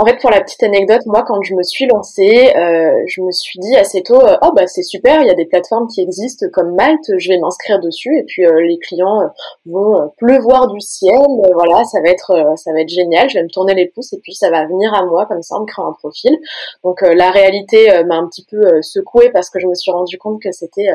En 0.00 0.06
fait, 0.06 0.17
pour 0.19 0.31
la 0.31 0.41
petite 0.41 0.62
anecdote, 0.62 1.02
moi, 1.05 1.25
quand 1.29 1.43
je 1.43 1.55
me 1.55 1.62
suis 1.62 1.85
lancée, 1.85 2.50
euh, 2.56 2.91
je 3.06 3.20
me 3.20 3.31
suis 3.32 3.58
dit 3.58 3.76
assez 3.76 4.02
tôt, 4.02 4.19
euh, 4.19 4.38
oh 4.41 4.50
bah 4.56 4.67
c'est 4.67 4.82
super, 4.82 5.20
il 5.20 5.26
y 5.26 5.31
a 5.31 5.35
des 5.35 5.44
plateformes 5.44 5.88
qui 5.88 6.00
existent 6.00 6.47
comme 6.55 6.75
Malte, 6.75 7.19
je 7.19 7.29
vais 7.29 7.37
m'inscrire 7.37 7.79
dessus 7.81 8.17
et 8.17 8.23
puis 8.23 8.47
euh, 8.47 8.62
les 8.62 8.79
clients 8.79 9.20
vont 9.67 10.11
pleuvoir 10.17 10.69
du 10.69 10.81
ciel, 10.81 11.19
voilà, 11.52 11.85
ça 11.85 12.00
va 12.00 12.08
être 12.08 12.32
ça 12.56 12.73
va 12.73 12.81
être 12.81 12.88
génial, 12.88 13.29
je 13.29 13.35
vais 13.35 13.43
me 13.43 13.50
tourner 13.50 13.75
les 13.75 13.88
pouces 13.88 14.14
et 14.14 14.20
puis 14.23 14.32
ça 14.32 14.49
va 14.49 14.64
venir 14.64 14.94
à 14.94 15.05
moi 15.05 15.26
comme 15.26 15.43
ça 15.43 15.56
en 15.56 15.61
me 15.61 15.67
créant 15.67 15.88
un 15.88 15.93
profil. 15.93 16.35
Donc 16.82 17.02
la 17.02 17.31
réalité 17.31 18.02
m'a 18.05 18.17
un 18.17 18.26
petit 18.26 18.47
peu 18.50 18.81
secouée 18.81 19.29
parce 19.31 19.50
que 19.50 19.61
je 19.61 19.67
me 19.67 19.75
suis 19.75 19.93
rendu 19.93 20.17
compte 20.17 20.41
que 20.41 20.50
c'était 20.50 20.88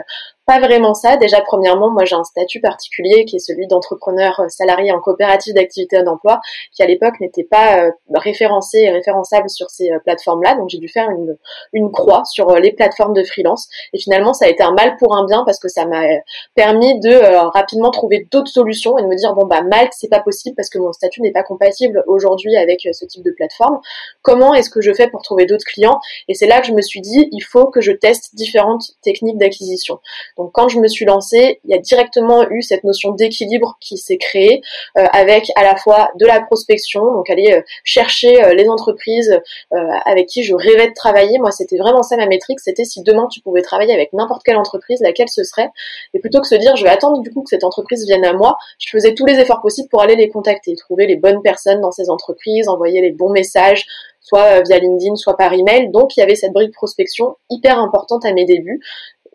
pas 0.45 0.59
vraiment 0.59 0.94
ça. 0.94 1.18
Déjà, 1.18 1.42
premièrement, 1.42 1.89
moi 1.89 2.06
j'ai 2.06 2.15
un 2.15 2.24
statut 2.24 2.62
particulier 2.62 3.25
qui 3.25 3.38
est 3.38 3.39
celui 3.39 3.68
d'entrepreneur 3.68 4.42
salarié 4.50 4.92
en 4.92 5.00
coopérative 5.00 5.53
d'activité 5.53 6.03
d'emploi, 6.03 6.39
qui 6.71 6.83
à 6.83 6.86
l'époque 6.88 7.19
n'était 7.19 7.44
pas 7.44 7.89
référencé 8.13 8.89
référençable 8.89 9.50
sur 9.50 9.69
ces 9.69 9.92
euh, 9.92 10.00
plateformes-là. 10.00 10.56
Donc 10.56 10.69
j'ai 10.69 10.77
dû 10.77 10.88
faire 10.88 11.09
une, 11.09 11.38
une 11.74 11.92
croix 11.92 12.24
sur 12.25 12.50
euh, 12.50 12.59
les 12.59 12.71
plateformes 12.71 13.13
de 13.13 13.24
freelance. 13.24 13.68
Et 13.94 14.00
finalement, 14.00 14.33
ça 14.33 14.45
a 14.45 14.47
été 14.50 14.63
un 14.63 14.74
mal 14.74 14.97
pour 14.97 15.15
un 15.15 15.25
bien 15.25 15.44
parce 15.45 15.59
que 15.59 15.68
ça 15.68 15.86
m'a 15.86 16.03
euh, 16.03 16.18
permis 16.56 17.00
de 17.00 17.15
rapidement 17.53 17.92
trouver 17.92 18.27
d'autres 18.31 18.51
solutions 18.51 18.97
et 18.97 19.01
de 19.01 19.07
me 19.07 19.15
dire 19.15 19.33
bon 19.33 19.45
bah 19.45 19.62
Malte 19.62 19.94
c'est 19.95 20.09
pas 20.09 20.19
possible 20.19 20.56
parce 20.56 20.69
que 20.69 20.77
mon 20.77 20.92
statut 20.94 21.21
n'est 21.21 21.31
pas 21.31 21.44
compatible 21.44 22.03
aujourd'hui 22.07 22.56
avec 22.56 22.88
ce 22.92 23.06
type 23.06 23.24
de 23.24 23.31
plateforme. 23.31 23.80
Comment 24.21 24.53
est-ce 24.53 24.69
que 24.69 24.81
je 24.81 24.94
fais 24.94 25.07
pour 25.07 25.21
trouver 25.21 25.45
d'autres 25.45 25.65
clients? 25.65 26.00
Et 26.27 26.33
c'est 26.33 26.47
là 26.47 26.62
que 26.62 26.68
je 26.68 26.74
me 26.74 26.81
suis 26.81 27.01
dit 27.01 27.27
il 27.31 27.42
faut 27.42 27.68
que 27.68 27.81
je 27.81 27.92
teste 27.92 28.36
différentes 28.36 28.92
techniques 29.01 29.38
d'acquisition. 29.38 30.00
Donc 30.37 30.51
quand 30.53 30.67
je 30.67 30.79
me 30.79 30.87
suis 30.87 31.05
lancée, 31.05 31.59
il 31.63 31.71
y 31.71 31.77
a 31.77 31.79
directement 31.79 32.49
eu 32.49 32.61
cette 32.61 32.83
notion 32.83 33.11
d'équilibre 33.11 33.77
qui 33.79 33.97
s'est 33.97 34.17
créée 34.17 34.61
avec 34.95 35.51
à 35.55 35.63
la 35.63 35.75
fois 35.75 36.09
de 36.19 36.25
la 36.25 36.41
prospection, 36.41 37.01
donc 37.13 37.29
aller 37.29 37.61
chercher 37.83 38.53
les 38.55 38.67
entreprises 38.69 39.39
euh, 39.73 39.77
avec 40.05 40.27
qui 40.27 40.43
je 40.43 40.53
rêvais 40.53 40.87
de 40.87 40.93
travailler. 40.93 41.39
Moi, 41.39 41.51
c'était 41.51 41.77
vraiment 41.77 42.03
ça 42.03 42.17
ma 42.17 42.27
métrique. 42.27 42.59
C'était 42.59 42.85
si 42.85 43.01
demain 43.01 43.27
tu 43.31 43.41
pouvais 43.41 43.61
travailler 43.61 43.93
avec 43.93 44.13
n'importe 44.13 44.43
quelle 44.43 44.57
entreprise, 44.57 44.99
laquelle 45.01 45.29
ce 45.29 45.43
serait. 45.43 45.69
Et 46.13 46.19
plutôt 46.19 46.41
que 46.41 46.47
se 46.47 46.55
dire, 46.55 46.75
je 46.75 46.83
vais 46.83 46.89
attendre 46.89 47.21
du 47.21 47.31
coup 47.31 47.41
que 47.41 47.49
cette 47.49 47.63
entreprise 47.63 48.05
vienne 48.05 48.25
à 48.25 48.33
moi, 48.33 48.57
je 48.79 48.89
faisais 48.89 49.13
tous 49.13 49.25
les 49.25 49.39
efforts 49.39 49.61
possibles 49.61 49.89
pour 49.89 50.01
aller 50.01 50.15
les 50.15 50.29
contacter, 50.29 50.75
trouver 50.75 51.07
les 51.07 51.15
bonnes 51.15 51.41
personnes 51.41 51.81
dans 51.81 51.91
ces 51.91 52.09
entreprises, 52.09 52.67
envoyer 52.67 53.01
les 53.01 53.11
bons 53.11 53.29
messages, 53.29 53.85
soit 54.21 54.61
via 54.61 54.79
LinkedIn, 54.79 55.15
soit 55.15 55.37
par 55.37 55.53
email. 55.53 55.89
Donc 55.89 56.15
il 56.17 56.19
y 56.19 56.23
avait 56.23 56.35
cette 56.35 56.54
brique 56.54 56.73
prospection 56.73 57.35
hyper 57.49 57.80
importante 57.80 58.25
à 58.25 58.33
mes 58.33 58.45
débuts. 58.45 58.81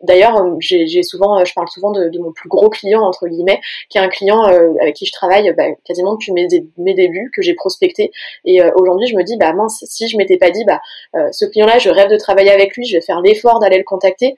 D'ailleurs, 0.03 0.37
euh, 0.37 0.55
j'ai 0.59 1.03
souvent, 1.03 1.39
euh, 1.39 1.45
je 1.45 1.53
parle 1.53 1.67
souvent 1.69 1.91
de, 1.91 2.09
mon 2.19 2.31
plus 2.31 2.49
gros 2.49 2.69
client 2.69 3.01
entre 3.01 3.27
guillemets, 3.27 3.61
qui 3.89 3.97
est 3.97 4.01
un 4.01 4.09
client 4.09 4.47
euh, 4.47 4.73
avec 4.81 4.95
qui 4.95 5.05
je 5.05 5.11
travaille 5.11 5.53
bah, 5.53 5.65
quasiment 5.85 6.13
depuis 6.13 6.31
mes, 6.31 6.47
mes, 6.77 6.93
débuts, 6.93 7.31
que 7.35 7.41
j'ai 7.41 7.53
prospecté. 7.53 8.11
Et 8.45 8.61
aujourd'hui, 8.75 9.07
je 9.07 9.15
me 9.15 9.23
dis, 9.23 9.37
bah 9.37 9.53
mince, 9.53 9.83
si 9.87 10.07
je 10.07 10.17
m'étais 10.17 10.37
pas 10.37 10.49
dit, 10.49 10.63
bah 10.65 10.81
ce 11.31 11.45
client-là, 11.45 11.77
je 11.77 11.89
rêve 11.89 12.09
de 12.09 12.17
travailler 12.17 12.51
avec 12.51 12.75
lui, 12.75 12.85
je 12.85 12.97
vais 12.97 13.01
faire 13.01 13.21
l'effort 13.21 13.59
d'aller 13.59 13.77
le 13.77 13.83
contacter 13.83 14.35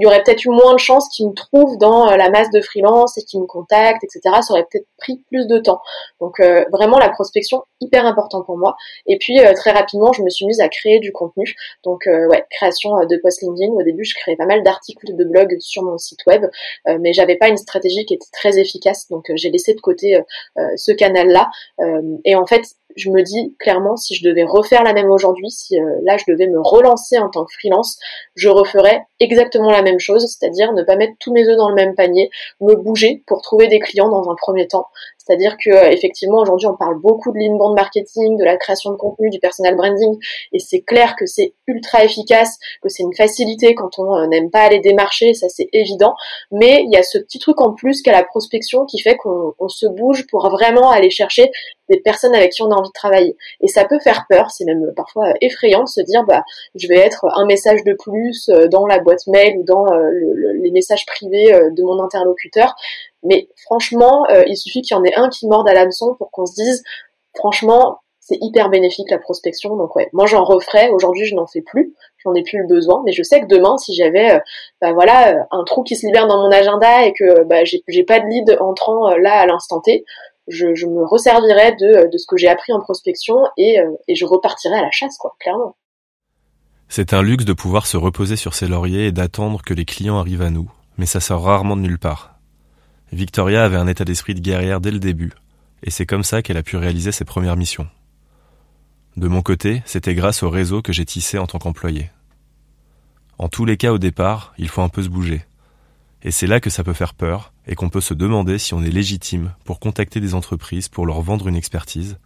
il 0.00 0.04
y 0.04 0.06
aurait 0.06 0.22
peut-être 0.22 0.46
eu 0.46 0.48
moins 0.48 0.72
de 0.72 0.78
chances 0.78 1.10
qu'il 1.10 1.28
me 1.28 1.34
trouve 1.34 1.76
dans 1.76 2.10
euh, 2.10 2.16
la 2.16 2.30
masse 2.30 2.50
de 2.50 2.62
freelance 2.62 3.18
et 3.18 3.22
qu'il 3.22 3.38
me 3.38 3.44
contacte, 3.44 4.02
etc. 4.02 4.20
Ça 4.40 4.54
aurait 4.54 4.66
peut-être 4.70 4.86
pris 4.96 5.22
plus 5.28 5.46
de 5.46 5.58
temps. 5.58 5.82
Donc 6.20 6.40
euh, 6.40 6.64
vraiment 6.72 6.98
la 6.98 7.10
prospection 7.10 7.64
hyper 7.82 8.06
important 8.06 8.42
pour 8.42 8.56
moi. 8.56 8.76
Et 9.06 9.18
puis 9.18 9.38
euh, 9.40 9.52
très 9.52 9.72
rapidement, 9.72 10.10
je 10.14 10.22
me 10.22 10.30
suis 10.30 10.46
mise 10.46 10.60
à 10.60 10.70
créer 10.70 11.00
du 11.00 11.12
contenu. 11.12 11.54
Donc 11.84 12.06
ouais, 12.06 12.46
création 12.50 12.96
de 13.04 13.16
post 13.22 13.42
LinkedIn. 13.42 13.72
Au 13.72 13.82
début, 13.82 14.04
je 14.04 14.14
créais 14.14 14.36
pas 14.36 14.46
mal 14.46 14.62
d'articles 14.62 15.14
de 15.14 15.24
blog 15.24 15.56
sur 15.60 15.82
mon 15.82 15.98
site 15.98 16.20
web, 16.26 16.46
mais 16.86 17.12
j'avais 17.12 17.36
pas 17.36 17.48
une 17.48 17.56
stratégie 17.56 18.06
qui 18.06 18.14
était 18.14 18.26
très 18.32 18.58
efficace. 18.58 19.06
Donc 19.10 19.30
j'ai 19.34 19.50
laissé 19.50 19.74
de 19.74 19.80
côté 19.80 20.18
ce 20.76 20.92
canal-là. 20.92 21.50
et 22.24 22.34
en 22.34 22.46
fait, 22.46 22.62
je 22.96 23.10
me 23.10 23.22
dis 23.22 23.54
clairement, 23.58 23.96
si 23.96 24.14
je 24.14 24.28
devais 24.28 24.44
refaire 24.44 24.82
la 24.82 24.92
même 24.92 25.10
aujourd'hui, 25.10 25.50
si 25.50 25.80
euh, 25.80 25.84
là 26.04 26.16
je 26.16 26.24
devais 26.30 26.46
me 26.46 26.60
relancer 26.60 27.18
en 27.18 27.28
tant 27.28 27.44
que 27.44 27.52
freelance, 27.52 27.98
je 28.34 28.48
referais 28.48 29.02
exactement 29.18 29.70
la 29.70 29.82
même 29.82 29.98
chose, 29.98 30.26
c'est-à-dire 30.26 30.72
ne 30.72 30.82
pas 30.82 30.96
mettre 30.96 31.14
tous 31.18 31.32
mes 31.32 31.46
œufs 31.48 31.56
dans 31.56 31.68
le 31.68 31.74
même 31.74 31.94
panier, 31.94 32.30
me 32.60 32.74
bouger 32.74 33.22
pour 33.26 33.42
trouver 33.42 33.68
des 33.68 33.78
clients 33.78 34.08
dans 34.08 34.30
un 34.30 34.34
premier 34.34 34.66
temps, 34.66 34.86
C'est-à-dire 35.30 35.56
que 35.64 35.70
euh, 35.70 35.90
effectivement 35.90 36.38
aujourd'hui 36.38 36.66
on 36.66 36.76
parle 36.76 36.98
beaucoup 37.00 37.30
de 37.32 37.38
l'inbound 37.38 37.76
marketing, 37.76 38.36
de 38.36 38.44
la 38.44 38.56
création 38.56 38.90
de 38.90 38.96
contenu, 38.96 39.30
du 39.30 39.38
personal 39.38 39.76
branding, 39.76 40.18
et 40.52 40.58
c'est 40.58 40.80
clair 40.80 41.14
que 41.16 41.24
c'est 41.24 41.54
ultra 41.68 42.04
efficace, 42.04 42.58
que 42.82 42.88
c'est 42.88 43.04
une 43.04 43.14
facilité 43.14 43.76
quand 43.76 43.98
on 43.98 44.12
euh, 44.16 44.26
n'aime 44.26 44.50
pas 44.50 44.62
aller 44.62 44.80
démarcher, 44.80 45.34
ça 45.34 45.48
c'est 45.48 45.68
évident. 45.72 46.14
Mais 46.50 46.82
il 46.84 46.92
y 46.92 46.96
a 46.96 47.04
ce 47.04 47.18
petit 47.18 47.38
truc 47.38 47.60
en 47.60 47.74
plus 47.74 48.02
qu'à 48.02 48.10
la 48.10 48.24
prospection 48.24 48.86
qui 48.86 49.00
fait 49.00 49.16
qu'on 49.16 49.68
se 49.68 49.86
bouge 49.86 50.26
pour 50.28 50.50
vraiment 50.50 50.90
aller 50.90 51.10
chercher 51.10 51.50
des 51.88 52.00
personnes 52.00 52.34
avec 52.34 52.52
qui 52.52 52.62
on 52.62 52.70
a 52.70 52.74
envie 52.74 52.88
de 52.88 52.92
travailler. 52.92 53.36
Et 53.60 53.68
ça 53.68 53.84
peut 53.84 53.98
faire 54.00 54.26
peur, 54.28 54.50
c'est 54.50 54.64
même 54.64 54.92
parfois 54.96 55.32
effrayant 55.40 55.84
de 55.84 55.88
se 55.88 56.00
dire 56.00 56.24
bah 56.24 56.42
je 56.74 56.88
vais 56.88 56.98
être 56.98 57.26
un 57.36 57.46
message 57.46 57.84
de 57.84 57.94
plus 57.94 58.48
euh, 58.48 58.66
dans 58.66 58.86
la 58.86 58.98
boîte 58.98 59.26
mail 59.28 59.58
ou 59.58 59.62
dans 59.64 59.86
les 60.60 60.70
messages 60.72 61.06
privés 61.06 61.52
de 61.52 61.82
mon 61.82 62.02
interlocuteur. 62.02 62.74
Mais 63.22 63.48
franchement, 63.64 64.26
euh, 64.30 64.44
il 64.46 64.56
suffit 64.56 64.82
qu'il 64.82 64.96
y 64.96 64.98
en 64.98 65.04
ait 65.04 65.14
un 65.14 65.28
qui 65.28 65.46
morde 65.46 65.68
à 65.68 65.74
l'hameçon 65.74 66.14
pour 66.14 66.30
qu'on 66.30 66.46
se 66.46 66.54
dise, 66.54 66.82
franchement, 67.34 68.00
c'est 68.20 68.38
hyper 68.40 68.70
bénéfique 68.70 69.10
la 69.10 69.18
prospection. 69.18 69.76
Donc 69.76 69.96
ouais, 69.96 70.08
moi 70.12 70.26
j'en 70.26 70.44
referai. 70.44 70.90
Aujourd'hui, 70.90 71.26
je 71.26 71.34
n'en 71.34 71.46
fais 71.46 71.62
plus, 71.62 71.94
j'en 72.18 72.34
ai 72.34 72.42
plus 72.42 72.58
le 72.58 72.66
besoin. 72.66 73.02
Mais 73.04 73.12
je 73.12 73.22
sais 73.22 73.40
que 73.40 73.46
demain, 73.46 73.76
si 73.76 73.94
j'avais, 73.94 74.36
euh, 74.36 74.38
bah 74.80 74.92
voilà, 74.92 75.34
euh, 75.34 75.42
un 75.50 75.64
trou 75.64 75.82
qui 75.82 75.96
se 75.96 76.06
libère 76.06 76.26
dans 76.26 76.42
mon 76.42 76.50
agenda 76.50 77.04
et 77.04 77.12
que 77.12 77.44
bah, 77.44 77.64
j'ai 77.64 78.04
pas 78.04 78.20
de 78.20 78.26
lead 78.26 78.56
entrant 78.60 79.14
là 79.16 79.40
à 79.40 79.46
l'instant 79.46 79.80
T, 79.80 80.04
je, 80.48 80.66
me 80.66 81.04
resservirais 81.04 81.72
de, 81.72 82.10
de 82.10 82.18
ce 82.18 82.26
que 82.26 82.36
j'ai 82.36 82.48
appris 82.48 82.72
en 82.72 82.80
prospection 82.80 83.36
et, 83.56 83.78
et 84.08 84.14
je 84.16 84.24
repartirai 84.24 84.76
à 84.76 84.82
la 84.82 84.90
chasse, 84.90 85.16
quoi, 85.16 85.36
clairement. 85.38 85.76
C'est 86.88 87.12
un 87.12 87.22
luxe 87.22 87.44
de 87.44 87.52
pouvoir 87.52 87.86
se 87.86 87.96
reposer 87.96 88.34
sur 88.34 88.52
ses 88.54 88.66
lauriers 88.66 89.06
et 89.06 89.12
d'attendre 89.12 89.62
que 89.64 89.74
les 89.74 89.84
clients 89.84 90.18
arrivent 90.18 90.42
à 90.42 90.50
nous, 90.50 90.68
mais 90.98 91.06
ça 91.06 91.20
sort 91.20 91.42
rarement 91.44 91.76
de 91.76 91.82
nulle 91.82 92.00
part. 92.00 92.39
Victoria 93.12 93.64
avait 93.64 93.76
un 93.76 93.88
état 93.88 94.04
d'esprit 94.04 94.34
de 94.34 94.40
guerrière 94.40 94.80
dès 94.80 94.92
le 94.92 95.00
début, 95.00 95.32
et 95.82 95.90
c'est 95.90 96.06
comme 96.06 96.22
ça 96.22 96.42
qu'elle 96.42 96.56
a 96.56 96.62
pu 96.62 96.76
réaliser 96.76 97.10
ses 97.10 97.24
premières 97.24 97.56
missions. 97.56 97.88
De 99.16 99.26
mon 99.26 99.42
côté, 99.42 99.82
c'était 99.84 100.14
grâce 100.14 100.44
au 100.44 100.50
réseau 100.50 100.80
que 100.82 100.92
j'ai 100.92 101.04
tissé 101.04 101.36
en 101.38 101.46
tant 101.46 101.58
qu'employé. 101.58 102.10
En 103.38 103.48
tous 103.48 103.64
les 103.64 103.76
cas 103.76 103.92
au 103.92 103.98
départ, 103.98 104.54
il 104.58 104.68
faut 104.68 104.82
un 104.82 104.88
peu 104.88 105.02
se 105.02 105.08
bouger. 105.08 105.44
Et 106.22 106.30
c'est 106.30 106.46
là 106.46 106.60
que 106.60 106.70
ça 106.70 106.84
peut 106.84 106.92
faire 106.92 107.14
peur 107.14 107.52
et 107.66 107.74
qu'on 107.74 107.88
peut 107.88 108.00
se 108.00 108.14
demander 108.14 108.58
si 108.58 108.74
on 108.74 108.82
est 108.82 108.90
légitime 108.90 109.54
pour 109.64 109.80
contacter 109.80 110.20
des 110.20 110.34
entreprises 110.34 110.88
pour 110.88 111.06
leur 111.06 111.20
vendre 111.22 111.48
une 111.48 111.56
expertise 111.56 112.18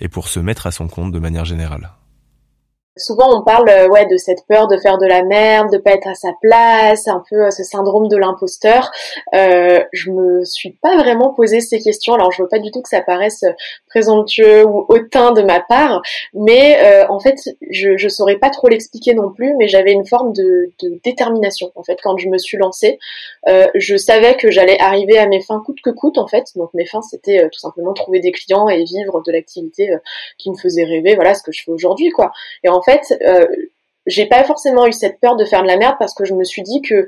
et 0.00 0.08
pour 0.08 0.26
se 0.28 0.40
mettre 0.40 0.66
à 0.66 0.72
son 0.72 0.88
compte 0.88 1.12
de 1.12 1.18
manière 1.18 1.44
générale. 1.44 1.92
Souvent, 2.98 3.38
on 3.38 3.42
parle 3.42 3.70
euh, 3.70 3.88
ouais 3.88 4.04
de 4.04 4.18
cette 4.18 4.46
peur 4.46 4.68
de 4.68 4.76
faire 4.76 4.98
de 4.98 5.06
la 5.06 5.22
merde, 5.22 5.72
de 5.72 5.78
pas 5.78 5.92
être 5.92 6.06
à 6.06 6.14
sa 6.14 6.28
place, 6.42 7.08
un 7.08 7.22
peu 7.30 7.46
euh, 7.46 7.50
ce 7.50 7.62
syndrome 7.62 8.06
de 8.06 8.18
l'imposteur. 8.18 8.90
Euh, 9.34 9.82
je 9.92 10.10
me 10.10 10.44
suis 10.44 10.72
pas 10.72 10.98
vraiment 10.98 11.32
posé 11.32 11.60
ces 11.60 11.80
questions. 11.80 12.12
Alors, 12.12 12.32
je 12.32 12.42
veux 12.42 12.48
pas 12.48 12.58
du 12.58 12.70
tout 12.70 12.82
que 12.82 12.90
ça 12.90 13.00
paraisse 13.00 13.44
présomptueux 13.88 14.66
ou 14.66 14.84
hautain 14.90 15.32
de 15.32 15.40
ma 15.40 15.60
part, 15.60 16.02
mais 16.34 16.82
euh, 16.82 17.06
en 17.08 17.18
fait, 17.18 17.36
je 17.70 17.96
je 17.96 18.08
saurais 18.08 18.36
pas 18.36 18.50
trop 18.50 18.68
l'expliquer 18.68 19.14
non 19.14 19.30
plus. 19.30 19.54
Mais 19.56 19.68
j'avais 19.68 19.92
une 19.92 20.06
forme 20.06 20.34
de, 20.34 20.70
détermination 21.02 21.72
en 21.74 21.82
fait 21.82 21.98
quand 22.02 22.18
je 22.18 22.28
me 22.28 22.36
suis 22.36 22.58
lancée. 22.58 22.98
Euh, 23.48 23.68
je 23.74 23.96
savais 23.96 24.36
que 24.36 24.50
j'allais 24.50 24.78
arriver 24.80 25.16
à 25.18 25.26
mes 25.26 25.40
fins 25.40 25.62
coûte 25.64 25.80
que 25.82 25.90
coûte 25.90 26.18
en 26.18 26.26
fait. 26.26 26.44
Donc 26.56 26.74
mes 26.74 26.84
fins, 26.84 27.02
c'était 27.02 27.48
tout 27.50 27.58
simplement 27.58 27.94
trouver 27.94 28.20
des 28.20 28.32
clients 28.32 28.68
et 28.68 28.84
vivre 28.84 29.22
de 29.22 29.32
l'activité 29.32 29.88
qui 30.36 30.50
me 30.50 30.56
faisait 30.56 30.84
rêver. 30.84 31.14
Voilà 31.14 31.32
ce 31.32 31.42
que 31.42 31.52
je 31.52 31.62
fais 31.64 31.70
aujourd'hui, 31.70 32.10
quoi. 32.10 32.32
Fait, 32.82 33.16
euh, 33.26 33.46
j'ai 34.06 34.26
pas 34.26 34.44
forcément 34.44 34.86
eu 34.86 34.92
cette 34.92 35.20
peur 35.20 35.36
de 35.36 35.44
faire 35.44 35.62
de 35.62 35.68
la 35.68 35.76
merde 35.76 35.96
parce 35.98 36.14
que 36.14 36.24
je 36.24 36.34
me 36.34 36.44
suis 36.44 36.62
dit 36.62 36.82
que 36.82 37.06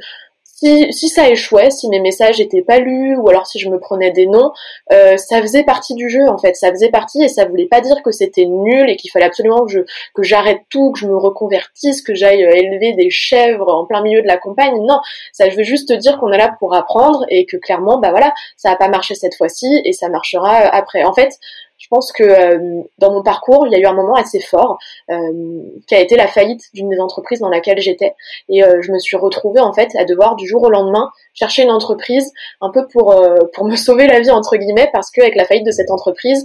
si, 0.93 1.09
ça 1.09 1.29
échouait, 1.29 1.71
si 1.71 1.89
mes 1.89 2.01
messages 2.01 2.41
étaient 2.41 2.63
pas 2.63 2.79
lus, 2.79 3.17
ou 3.17 3.29
alors 3.29 3.47
si 3.47 3.59
je 3.59 3.69
me 3.69 3.79
prenais 3.79 4.11
des 4.11 4.27
noms, 4.27 4.53
euh, 4.93 5.17
ça 5.17 5.41
faisait 5.41 5.65
partie 5.65 5.95
du 5.95 6.09
jeu 6.09 6.27
en 6.29 6.39
fait, 6.39 6.55
ça 6.55 6.71
faisait 6.71 6.91
partie 6.91 7.23
et 7.23 7.29
ça 7.29 7.45
voulait 7.45 7.67
pas 7.67 7.81
dire 7.81 8.03
que 8.03 8.11
c'était 8.11 8.47
nul 8.47 8.89
et 8.89 8.97
qu'il 8.97 9.11
fallait 9.11 9.27
absolument 9.27 9.67
que 9.67 9.85
que 10.15 10.23
j'arrête 10.23 10.61
tout, 10.71 10.93
que 10.93 11.01
je 11.01 11.07
me 11.07 11.17
reconvertisse, 11.17 12.03
que 12.03 12.15
j'aille 12.15 12.45
euh, 12.45 12.53
élever 12.53 12.93
des 12.95 13.11
chèvres 13.11 13.73
en 13.73 13.85
plein 13.85 14.03
milieu 14.03 14.23
de 14.23 14.27
la 14.27 14.39
campagne. 14.39 14.75
Non, 14.83 15.01
ça 15.33 15.49
je 15.51 15.57
veux 15.57 15.65
juste 15.65 15.89
te 15.89 15.95
dire 15.95 16.19
qu'on 16.19 16.33
est 16.33 16.39
là 16.39 16.55
pour 16.59 16.75
apprendre 16.75 17.25
et 17.29 17.47
que 17.47 17.57
clairement 17.57 17.99
bah 17.99 18.11
voilà, 18.11 18.33
ça 18.57 18.71
a 18.71 18.77
pas 18.77 18.89
marché 18.89 19.15
cette 19.15 19.35
fois-ci 19.35 19.83
et 19.85 19.93
ça 19.93 20.09
marchera 20.09 20.57
après. 20.57 21.05
En 21.05 21.13
fait, 21.13 21.39
je 21.85 21.89
pense 21.91 22.13
que 22.13 22.23
euh, 22.23 22.83
dans 22.97 23.13
mon 23.13 23.23
parcours, 23.23 23.67
il 23.67 23.73
y 23.75 23.77
a 23.77 23.79
eu 23.79 23.85
un 23.85 23.93
moment 23.93 24.15
assez 24.15 24.41
fort 24.41 24.79
euh, 25.11 25.61
qui 25.87 25.95
a 25.95 26.01
été 26.01 26.17
la 26.17 26.27
faillite 26.27 26.63
d'une 26.73 26.89
des 26.89 26.99
entreprises 26.99 27.41
dans 27.41 27.51
laquelle 27.51 27.79
j'étais. 27.79 28.15
Et 28.49 28.65
euh, 28.65 28.81
je 28.81 28.91
me 28.91 28.99
suis 28.99 29.19
retrouvée 29.19 29.61
en 29.61 29.75
fait 29.75 29.95
à 29.95 30.07
devoir 30.07 30.35
du 30.35 30.49
jour 30.49 30.63
au 30.63 30.71
lendemain 30.71 31.11
chercher 31.35 31.63
une 31.63 31.71
entreprise 31.71 32.33
un 32.63 32.71
peu 32.71 32.87
pour 32.87 33.15
pour 33.53 33.67
me 33.67 33.77
sauver 33.87 34.07
la 34.07 34.21
vie 34.21 34.31
entre 34.31 34.57
guillemets 34.57 34.89
parce 34.95 35.11
que 35.11 35.21
avec 35.21 35.35
la 35.35 35.45
faillite 35.45 35.67
de 35.67 35.73
cette 35.73 35.91
entreprise, 35.91 36.43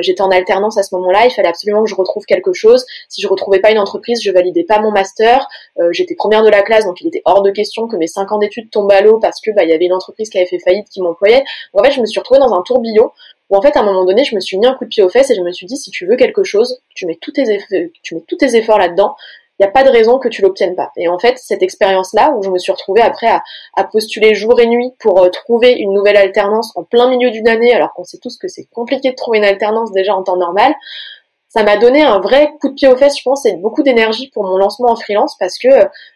j'étais 0.00 0.22
en 0.22 0.30
alternance 0.30 0.76
à 0.76 0.82
ce 0.82 0.92
moment-là. 0.96 1.26
Il 1.26 1.30
fallait 1.30 1.48
absolument 1.48 1.84
que 1.84 1.90
je 1.90 1.94
retrouve 1.94 2.24
quelque 2.24 2.52
chose. 2.52 2.84
Si 3.08 3.22
je 3.22 3.28
retrouvais 3.28 3.60
pas 3.60 3.70
une 3.70 3.78
entreprise, 3.78 4.20
je 4.20 4.32
validais 4.32 4.64
pas 4.64 4.80
mon 4.80 4.90
master. 4.90 5.46
j'étais 5.92 6.16
première 6.16 6.42
de 6.42 6.48
la 6.48 6.62
classe, 6.62 6.84
donc 6.84 7.00
il 7.00 7.06
était 7.06 7.22
hors 7.26 7.42
de 7.42 7.50
question 7.52 7.86
que 7.86 7.96
mes 7.96 8.08
cinq 8.08 8.32
ans 8.32 8.38
d'études 8.38 8.70
tombent 8.70 8.90
à 8.90 9.02
l'eau 9.02 9.20
parce 9.20 9.40
que 9.40 9.52
bah 9.52 9.62
il 9.62 9.70
y 9.70 9.72
avait 9.72 9.84
une 9.86 9.92
entreprise 9.92 10.30
qui 10.30 10.38
avait 10.38 10.48
fait 10.48 10.58
faillite 10.58 10.88
qui 10.88 11.00
m'employait. 11.00 11.44
En 11.74 11.84
fait, 11.84 11.92
je 11.92 12.00
me 12.00 12.06
suis 12.06 12.18
retrouvée 12.18 12.40
dans 12.40 12.54
un 12.54 12.62
tourbillon 12.62 13.12
où 13.50 13.56
en 13.56 13.62
fait 13.62 13.76
à 13.76 13.80
un 13.80 13.84
moment 13.84 14.04
donné 14.04 14.24
je 14.24 14.34
me 14.34 14.40
suis 14.40 14.56
mis 14.58 14.66
un 14.66 14.74
coup 14.74 14.84
de 14.84 14.88
pied 14.88 15.02
aux 15.02 15.08
fesses 15.08 15.30
et 15.30 15.34
je 15.34 15.42
me 15.42 15.52
suis 15.52 15.66
dit 15.66 15.76
si 15.76 15.90
tu 15.90 16.06
veux 16.06 16.16
quelque 16.16 16.44
chose, 16.44 16.80
tu 16.94 17.06
mets 17.06 17.18
tous 17.20 17.32
tes 17.32 17.44
tes 17.44 18.56
efforts 18.56 18.78
là-dedans, 18.78 19.16
il 19.60 19.64
n'y 19.64 19.68
a 19.68 19.72
pas 19.72 19.84
de 19.84 19.90
raison 19.90 20.18
que 20.18 20.28
tu 20.28 20.40
l'obtiennes 20.40 20.74
pas. 20.74 20.90
Et 20.96 21.06
en 21.08 21.18
fait, 21.18 21.36
cette 21.36 21.62
expérience-là, 21.62 22.32
où 22.34 22.42
je 22.42 22.48
me 22.48 22.56
suis 22.56 22.72
retrouvée 22.72 23.02
après 23.02 23.28
à, 23.28 23.84
postuler 23.84 24.34
jour 24.34 24.58
et 24.58 24.66
nuit 24.66 24.94
pour 24.98 25.20
euh, 25.22 25.28
trouver 25.28 25.72
une 25.72 25.92
nouvelle 25.92 26.16
alternance 26.16 26.72
en 26.76 26.82
plein 26.82 27.10
milieu 27.10 27.30
d'une 27.30 27.46
année, 27.46 27.74
alors 27.74 27.92
qu'on 27.92 28.04
sait 28.04 28.16
tous 28.16 28.38
que 28.38 28.48
c'est 28.48 28.64
compliqué 28.72 29.10
de 29.10 29.16
trouver 29.16 29.36
une 29.36 29.44
alternance 29.44 29.92
déjà 29.92 30.16
en 30.16 30.22
temps 30.22 30.38
normal, 30.38 30.74
ça 31.48 31.62
m'a 31.62 31.76
donné 31.76 32.00
un 32.02 32.20
vrai 32.20 32.52
coup 32.58 32.70
de 32.70 32.74
pied 32.74 32.88
aux 32.88 32.96
fesses, 32.96 33.18
je 33.18 33.22
pense, 33.22 33.44
et 33.44 33.52
beaucoup 33.56 33.82
d'énergie 33.82 34.30
pour 34.30 34.44
mon 34.44 34.56
lancement 34.56 34.92
en 34.92 34.96
freelance 34.96 35.36
parce 35.38 35.58
que, 35.58 35.68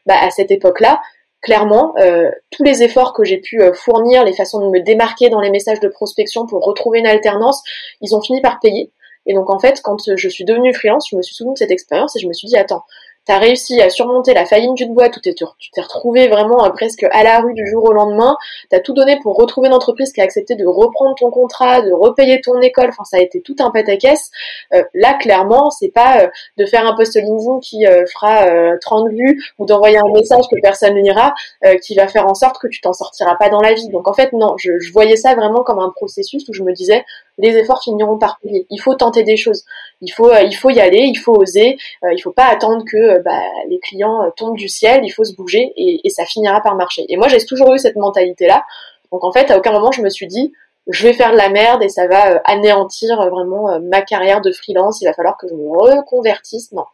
bah, 0.07 0.17
à 0.23 0.31
cette 0.31 0.51
époque-là, 0.51 1.03
clairement, 1.45 1.95
euh, 1.99 2.31
tous 2.51 2.65
les 2.65 2.83
efforts 2.83 3.13
que 3.13 3.23
j'ai 3.23 3.37
pu 3.37 3.63
euh, 3.63 3.73
fournir, 3.73 4.25
les 4.25 4.33
façons 4.33 4.67
de 4.67 4.71
me 4.71 4.81
démarquer 4.81 5.29
dans 5.29 5.41
les 5.41 5.51
messages 5.51 5.79
de 5.79 5.89
prospection 5.89 6.47
pour 6.47 6.65
retrouver 6.65 6.99
une 6.99 7.07
alternance, 7.07 7.63
ils 8.01 8.17
ont 8.17 8.23
fini 8.23 8.41
par 8.41 8.59
payer. 8.59 8.91
Et 9.27 9.35
donc 9.35 9.51
en 9.51 9.59
fait, 9.59 9.81
quand 9.83 9.99
je 10.17 10.29
suis 10.29 10.45
devenue 10.45 10.75
freelance, 10.75 11.09
je 11.11 11.17
me 11.17 11.23
suis 11.23 11.35
souvenu 11.35 11.55
de 11.55 11.59
cette 11.59 11.71
expérience 11.71 12.17
et 12.17 12.19
je 12.19 12.27
me 12.27 12.33
suis 12.33 12.49
dit 12.49 12.57
attends, 12.57 12.85
t'as 13.27 13.39
réussi 13.39 13.81
à 13.81 13.91
surmonter 13.91 14.35
la 14.35 14.45
faillite 14.45 14.75
d'une 14.75 14.95
boîte 14.95 15.17
où 15.17 15.21
tu 15.21 15.35
t'es 15.35 15.81
retrouvé 15.81 16.29
vraiment 16.29 16.65
euh, 16.65 16.71
presque 16.71 17.05
à 17.11 17.23
la 17.23 17.41
rue 17.41 17.55
du 17.55 17.67
jour 17.67 17.85
au 17.85 17.93
lendemain, 17.93 18.37
t'as 18.71 18.81
tout 18.81 18.93
donné 18.93 19.19
pour 19.23 19.37
retrouver 19.37 19.69
une 19.69 19.75
entreprise 19.75 20.13
qui 20.13 20.21
a 20.21 20.25
accepté 20.25 20.57
de 20.57 20.67
reprendre 20.67 21.15
ton 21.19 21.31
contrat, 21.31 21.83
de 21.83 21.93
repayer 21.93 22.41
ton 22.41 22.61
école, 22.61 22.89
enfin 22.89 23.05
ça 23.05 23.17
a 23.17 23.21
été 23.21 23.41
tout 23.41 23.57
un 23.61 23.71
pataquès. 23.71 24.31
Euh, 24.75 24.83
là 24.95 25.15
clairement, 25.15 25.71
c'est 25.71 25.89
pas 25.89 26.23
euh, 26.23 26.29
de 26.59 26.67
faire 26.67 26.87
un 26.87 26.95
post 26.95 27.17
LinkedIn 27.17 27.61
qui 27.61 27.85
fera 28.13 28.47
30 28.81 29.11
vues 29.11 29.43
ou 29.59 29.67
d'envoyer 29.67 29.99
un 29.99 30.09
message 30.13 30.45
que 30.51 30.61
personne 30.61 30.95
lira 30.97 31.35
qui 31.83 31.95
va 31.95 32.09
faire 32.09 32.27
en 32.27 32.35
sorte 32.35 32.59
que 32.59 32.67
tu 32.69 32.81
t'en 32.81 32.93
sortiras 32.93 33.37
pas 33.37 33.49
dans 33.49 33.61
la 33.61 33.75
vie. 33.75 33.89
Donc 33.89 34.09
en 34.09 34.13
fait 34.13 34.33
non, 34.33 34.57
je, 34.57 34.79
je 34.79 34.93
voyais 34.93 35.17
ça 35.17 35.35
vraiment 35.35 35.63
comme 35.63 35.79
un 35.79 35.91
processus 35.91 36.49
où 36.49 36.53
je 36.53 36.63
me 36.63 36.73
disais 36.73 37.05
les 37.39 37.57
efforts 37.57 37.83
finiront 37.83 38.19
par 38.19 38.39
payer. 38.41 38.67
Il 38.71 38.79
faut 38.81 38.95
tenter 38.95 39.23
des 39.23 39.37
choses. 39.37 39.65
Il 40.01 40.11
faut, 40.11 40.31
euh, 40.31 40.43
il 40.43 40.55
faut 40.55 40.71
y 40.71 40.81
aller, 40.81 41.03
il 41.03 41.17
faut 41.17 41.35
oser. 41.35 41.77
Euh, 42.05 42.13
il 42.13 42.21
faut 42.21 42.33
pas 42.33 42.47
attendre 42.47 42.85
que 42.85 42.97
euh, 42.97 43.23
bah, 43.25 43.43
les 43.69 43.79
clients 43.81 44.31
tombent 44.37 44.57
du 44.57 44.69
ciel. 44.69 45.01
Il 45.05 45.11
faut 45.11 45.25
se 45.25 45.35
bouger 45.35 45.73
et, 45.77 46.01
et 46.05 46.11
ça 46.11 46.25
finira 46.25 46.61
par 46.61 46.75
marcher. 46.77 47.05
Et 47.09 47.17
moi, 47.17 47.29
j'ai 47.29 47.45
toujours 47.45 47.75
eu 47.75 47.79
cette 47.79 47.97
mentalité-là. 47.97 48.65
Donc 49.13 49.25
en 49.25 49.33
fait, 49.33 49.51
à 49.51 49.59
aucun 49.59 49.73
moment, 49.73 49.93
je 49.93 50.03
me 50.03 50.11
suis 50.11 50.27
dit, 50.27 50.53
je 50.87 51.07
vais 51.07 51.13
faire 51.13 51.33
de 51.33 51.37
la 51.37 51.49
merde 51.49 51.83
et 51.83 51.89
ça 51.89 52.07
va 52.07 52.41
anéantir 52.45 53.17
vraiment 53.31 53.81
ma 53.81 54.03
carrière 54.03 54.41
de 54.41 54.53
freelance. 54.53 55.01
Il 55.01 55.07
va 55.07 55.15
falloir 55.15 55.37
que 55.37 55.49
je 55.49 55.55
me 55.55 55.69
reconvertisse. 55.69 56.73
Non, 56.73 56.85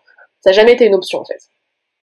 ça 0.41 0.51
n'a 0.51 0.53
jamais 0.53 0.73
été 0.73 0.87
une 0.87 0.95
option 0.95 1.21
en 1.21 1.25
fait. 1.25 1.41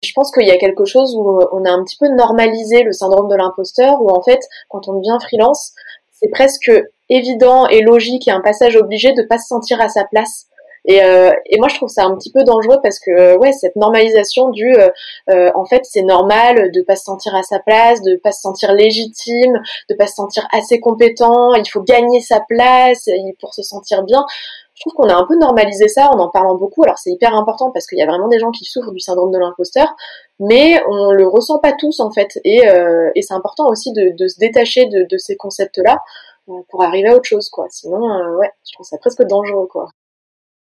Je 0.02 0.12
pense 0.12 0.30
qu'il 0.30 0.46
y 0.46 0.50
a 0.50 0.58
quelque 0.58 0.84
chose 0.84 1.16
où 1.16 1.40
on 1.52 1.64
a 1.64 1.70
un 1.70 1.82
petit 1.82 1.96
peu 1.96 2.08
normalisé 2.08 2.82
le 2.82 2.92
syndrome 2.92 3.28
de 3.28 3.34
l'imposteur, 3.34 4.00
où 4.02 4.10
en 4.10 4.22
fait, 4.22 4.40
quand 4.68 4.88
on 4.88 4.94
devient 4.94 5.16
freelance, 5.22 5.72
c'est 6.12 6.28
presque 6.28 6.70
évident 7.08 7.66
et 7.68 7.82
logique 7.82 8.28
et 8.28 8.30
un 8.30 8.40
passage 8.40 8.76
obligé 8.76 9.12
de 9.12 9.22
pas 9.22 9.38
se 9.38 9.46
sentir 9.46 9.80
à 9.80 9.88
sa 9.88 10.04
place. 10.04 10.46
Et, 10.86 11.02
euh, 11.02 11.32
et, 11.46 11.58
moi, 11.58 11.68
je 11.68 11.76
trouve 11.76 11.88
ça 11.88 12.04
un 12.04 12.14
petit 12.16 12.30
peu 12.30 12.44
dangereux 12.44 12.78
parce 12.82 13.00
que 13.00 13.36
ouais, 13.38 13.52
cette 13.52 13.74
normalisation 13.74 14.50
du, 14.50 14.72
euh, 14.72 14.88
euh, 15.30 15.50
en 15.54 15.64
fait, 15.64 15.80
c'est 15.84 16.02
normal 16.02 16.70
de 16.70 16.80
pas 16.82 16.94
se 16.94 17.04
sentir 17.04 17.34
à 17.34 17.42
sa 17.42 17.58
place, 17.58 18.02
de 18.02 18.16
pas 18.16 18.30
se 18.30 18.40
sentir 18.40 18.72
légitime, 18.72 19.60
de 19.90 19.94
pas 19.96 20.06
se 20.06 20.14
sentir 20.14 20.46
assez 20.52 20.78
compétent. 20.78 21.54
Il 21.54 21.68
faut 21.68 21.82
gagner 21.82 22.20
sa 22.20 22.40
place 22.48 23.08
pour 23.40 23.52
se 23.52 23.62
sentir 23.62 24.04
bien. 24.04 24.24
Je 24.74 24.82
trouve 24.82 24.92
qu'on 24.92 25.08
a 25.08 25.16
un 25.16 25.26
peu 25.26 25.36
normalisé 25.36 25.88
ça 25.88 26.10
en 26.10 26.20
en 26.20 26.28
parlant 26.28 26.54
beaucoup. 26.54 26.84
Alors 26.84 26.98
c'est 26.98 27.10
hyper 27.10 27.34
important 27.34 27.70
parce 27.72 27.86
qu'il 27.86 27.98
y 27.98 28.02
a 28.02 28.06
vraiment 28.06 28.28
des 28.28 28.38
gens 28.38 28.50
qui 28.50 28.64
souffrent 28.64 28.92
du 28.92 29.00
syndrome 29.00 29.32
de 29.32 29.38
l'imposteur, 29.38 29.88
mais 30.38 30.80
on 30.88 31.12
le 31.12 31.26
ressent 31.26 31.58
pas 31.58 31.72
tous 31.72 31.98
en 31.98 32.12
fait. 32.12 32.38
Et, 32.44 32.60
et 33.14 33.22
c'est 33.22 33.34
important 33.34 33.68
aussi 33.68 33.92
de, 33.92 34.14
de, 34.16 34.28
se 34.28 34.38
détacher 34.38 34.84
de, 34.84 35.06
de 35.08 35.16
ces 35.16 35.36
concepts-là 35.36 35.98
pour 36.68 36.82
arriver 36.82 37.08
à 37.08 37.14
autre 37.14 37.28
chose, 37.28 37.50
quoi. 37.50 37.66
Sinon, 37.70 38.08
euh, 38.08 38.36
ouais, 38.36 38.50
je 38.66 38.72
trouve 38.74 38.86
ça 38.86 38.98
presque 38.98 39.22
dangereux, 39.22 39.66
quoi. 39.66 39.88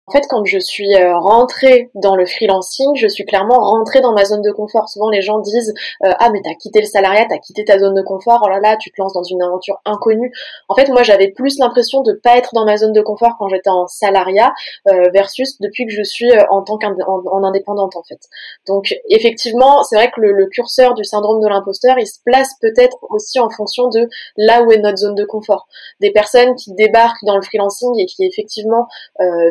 En 0.09 0.11
fait, 0.11 0.25
quand 0.27 0.43
je 0.43 0.57
suis 0.57 0.95
euh, 0.95 1.15
rentrée 1.19 1.91
dans 1.93 2.15
le 2.15 2.25
freelancing, 2.25 2.95
je 2.95 3.07
suis 3.07 3.25
clairement 3.25 3.59
rentrée 3.59 4.01
dans 4.01 4.11
ma 4.11 4.25
zone 4.25 4.41
de 4.41 4.49
confort. 4.49 4.89
Souvent, 4.89 5.11
les 5.11 5.21
gens 5.21 5.37
disent 5.37 5.71
euh, 6.03 6.11
ah 6.17 6.31
mais 6.31 6.41
t'as 6.43 6.55
quitté 6.55 6.79
le 6.79 6.87
salariat, 6.87 7.27
t'as 7.29 7.37
quitté 7.37 7.63
ta 7.63 7.77
zone 7.77 7.93
de 7.93 8.01
confort. 8.01 8.41
Oh 8.43 8.49
là 8.49 8.59
là, 8.59 8.75
tu 8.75 8.89
te 8.89 8.99
lances 8.99 9.13
dans 9.13 9.21
une 9.21 9.39
aventure 9.43 9.79
inconnue. 9.85 10.33
En 10.67 10.73
fait, 10.73 10.89
moi, 10.89 11.03
j'avais 11.03 11.27
plus 11.27 11.59
l'impression 11.59 12.01
de 12.01 12.13
pas 12.13 12.37
être 12.37 12.55
dans 12.55 12.65
ma 12.65 12.75
zone 12.77 12.91
de 12.91 13.01
confort 13.01 13.35
quand 13.37 13.49
j'étais 13.49 13.69
en 13.69 13.85
salariat 13.85 14.51
euh, 14.87 15.11
versus 15.13 15.59
depuis 15.61 15.85
que 15.85 15.91
je 15.91 16.01
suis 16.01 16.31
en 16.49 16.63
tant 16.63 16.79
qu'indépendante 16.79 17.95
en, 17.95 18.01
fait. 18.01 18.19
Donc, 18.67 18.95
effectivement, 19.11 19.83
c'est 19.83 19.95
vrai 19.95 20.09
que 20.09 20.21
le, 20.21 20.31
le, 20.31 20.47
curseur 20.47 20.95
du 20.95 21.03
syndrome 21.03 21.39
de 21.39 21.47
l'imposteur, 21.47 21.99
il 21.99 22.07
se 22.07 22.17
place 22.25 22.55
peut-être 22.61 22.97
aussi 23.11 23.39
en 23.39 23.51
fonction 23.51 23.89
de 23.89 24.09
là 24.37 24.63
où 24.63 24.71
est 24.71 24.79
notre 24.79 24.97
zone 24.97 25.13
de 25.13 25.25
confort. 25.25 25.67
Des 25.99 26.09
personnes 26.09 26.55
qui 26.55 26.73
débarquent 26.73 27.23
dans 27.25 27.35
le 27.35 27.43
freelancing 27.43 27.91
et 27.99 28.07
qui 28.07 28.25
effectivement 28.25 28.87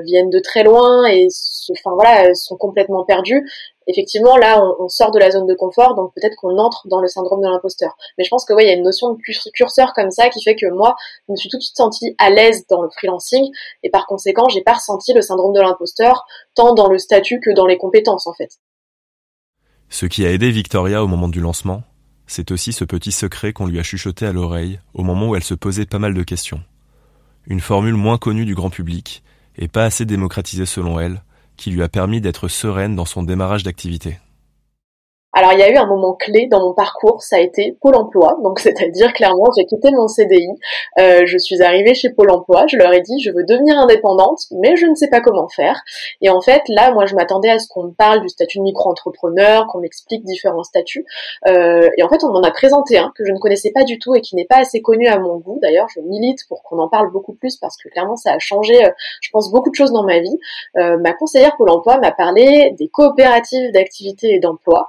viennent 0.04 0.30
de 0.30 0.40
très 0.48 0.64
loin 0.64 1.06
et 1.06 1.28
enfin 1.70 1.94
voilà, 1.94 2.34
sont 2.34 2.56
complètement 2.56 3.04
perdus. 3.04 3.48
Effectivement, 3.86 4.36
là, 4.36 4.62
on, 4.78 4.88
sort 4.88 5.12
de 5.12 5.18
la 5.18 5.30
zone 5.30 5.46
de 5.46 5.54
confort, 5.54 5.94
donc 5.94 6.12
peut-être 6.14 6.36
qu'on 6.36 6.58
entre 6.58 6.86
dans 6.88 7.00
le 7.00 7.08
syndrome 7.08 7.40
de 7.40 7.48
l'imposteur. 7.48 7.96
Mais 8.16 8.24
je 8.24 8.28
pense 8.28 8.44
que 8.44 8.52
ouais, 8.52 8.64
il 8.64 8.68
y 8.68 8.70
a 8.70 8.74
une 8.74 8.82
notion 8.82 9.14
de 9.14 9.18
curseur 9.54 9.94
comme 9.94 10.10
ça 10.10 10.28
qui 10.28 10.42
fait 10.42 10.56
que 10.56 10.66
moi, 10.66 10.94
je 11.26 11.32
me 11.32 11.36
suis 11.36 11.48
tout 11.48 11.56
de 11.56 11.62
suite 11.62 11.76
sentie 11.76 12.14
à 12.18 12.28
l'aise 12.28 12.66
dans 12.68 12.82
le 12.82 12.90
freelancing 12.90 13.50
et 13.82 13.90
par 13.90 14.06
conséquent, 14.06 14.48
j'ai 14.48 14.62
pas 14.62 14.74
ressenti 14.74 15.14
le 15.14 15.22
syndrome 15.22 15.54
de 15.54 15.60
l'imposteur 15.60 16.26
tant 16.54 16.74
dans 16.74 16.88
le 16.88 16.98
statut 16.98 17.40
que 17.40 17.50
dans 17.50 17.66
les 17.66 17.78
compétences 17.78 18.26
en 18.26 18.34
fait. 18.34 18.58
Ce 19.88 20.04
qui 20.04 20.26
a 20.26 20.32
aidé 20.32 20.50
Victoria 20.50 21.02
au 21.02 21.06
moment 21.06 21.28
du 21.28 21.40
lancement, 21.40 21.82
c'est 22.26 22.50
aussi 22.50 22.74
ce 22.74 22.84
petit 22.84 23.12
secret 23.12 23.54
qu'on 23.54 23.66
lui 23.66 23.78
a 23.78 23.82
chuchoté 23.82 24.26
à 24.26 24.32
l'oreille 24.32 24.80
au 24.92 25.02
moment 25.02 25.28
où 25.28 25.36
elle 25.36 25.44
se 25.44 25.54
posait 25.54 25.86
pas 25.86 25.98
mal 25.98 26.12
de 26.12 26.22
questions. 26.22 26.62
Une 27.46 27.60
formule 27.60 27.94
moins 27.94 28.18
connue 28.18 28.44
du 28.44 28.54
grand 28.54 28.68
public, 28.68 29.22
et 29.58 29.68
pas 29.68 29.84
assez 29.84 30.04
démocratisé 30.04 30.66
selon 30.66 30.98
elle, 31.00 31.22
qui 31.56 31.70
lui 31.70 31.82
a 31.82 31.88
permis 31.88 32.20
d'être 32.20 32.48
sereine 32.48 32.94
dans 32.94 33.04
son 33.04 33.22
démarrage 33.22 33.64
d'activité. 33.64 34.18
Alors 35.34 35.52
il 35.52 35.58
y 35.58 35.62
a 35.62 35.70
eu 35.70 35.76
un 35.76 35.86
moment 35.86 36.14
clé 36.14 36.46
dans 36.46 36.60
mon 36.60 36.72
parcours, 36.72 37.22
ça 37.22 37.36
a 37.36 37.40
été 37.40 37.76
Pôle 37.82 37.96
Emploi. 37.96 38.38
Donc 38.42 38.60
c'est-à-dire 38.60 39.12
clairement, 39.12 39.44
j'ai 39.56 39.66
quitté 39.66 39.90
mon 39.90 40.08
CDI, 40.08 40.48
euh, 40.98 41.22
je 41.26 41.36
suis 41.36 41.62
arrivée 41.62 41.94
chez 41.94 42.08
Pôle 42.10 42.30
Emploi, 42.30 42.66
je 42.66 42.78
leur 42.78 42.92
ai 42.94 43.02
dit 43.02 43.20
je 43.20 43.30
veux 43.30 43.44
devenir 43.44 43.78
indépendante, 43.78 44.40
mais 44.52 44.76
je 44.76 44.86
ne 44.86 44.94
sais 44.94 45.08
pas 45.08 45.20
comment 45.20 45.48
faire. 45.48 45.82
Et 46.22 46.30
en 46.30 46.40
fait 46.40 46.62
là, 46.68 46.92
moi 46.92 47.04
je 47.04 47.14
m'attendais 47.14 47.50
à 47.50 47.58
ce 47.58 47.68
qu'on 47.68 47.84
me 47.84 47.92
parle 47.92 48.22
du 48.22 48.28
statut 48.30 48.58
de 48.58 48.62
micro-entrepreneur, 48.62 49.66
qu'on 49.66 49.80
m'explique 49.80 50.24
différents 50.24 50.62
statuts. 50.62 51.04
Euh, 51.46 51.90
et 51.98 52.02
en 52.02 52.08
fait 52.08 52.24
on 52.24 52.32
m'en 52.32 52.42
a 52.42 52.50
présenté 52.50 52.96
un 52.96 53.12
que 53.14 53.24
je 53.26 53.32
ne 53.32 53.38
connaissais 53.38 53.70
pas 53.70 53.84
du 53.84 53.98
tout 53.98 54.14
et 54.14 54.22
qui 54.22 54.34
n'est 54.34 54.46
pas 54.46 54.58
assez 54.58 54.80
connu 54.80 55.08
à 55.08 55.18
mon 55.18 55.36
goût. 55.36 55.58
D'ailleurs 55.60 55.88
je 55.94 56.00
milite 56.00 56.40
pour 56.48 56.62
qu'on 56.62 56.78
en 56.78 56.88
parle 56.88 57.12
beaucoup 57.12 57.34
plus 57.34 57.56
parce 57.58 57.76
que 57.76 57.90
clairement 57.90 58.16
ça 58.16 58.32
a 58.32 58.38
changé, 58.38 58.82
euh, 58.82 58.90
je 59.20 59.28
pense 59.30 59.52
beaucoup 59.52 59.70
de 59.70 59.74
choses 59.74 59.92
dans 59.92 60.04
ma 60.04 60.20
vie. 60.20 60.38
ma 60.74 61.12
conseillère 61.12 61.56
Pôle 61.58 61.70
Emploi 61.70 61.98
m'a 61.98 62.12
parlé 62.12 62.74
des 62.78 62.88
coopératives 62.88 63.72
d'activité 63.72 64.34
et 64.34 64.40
d'emploi 64.40 64.88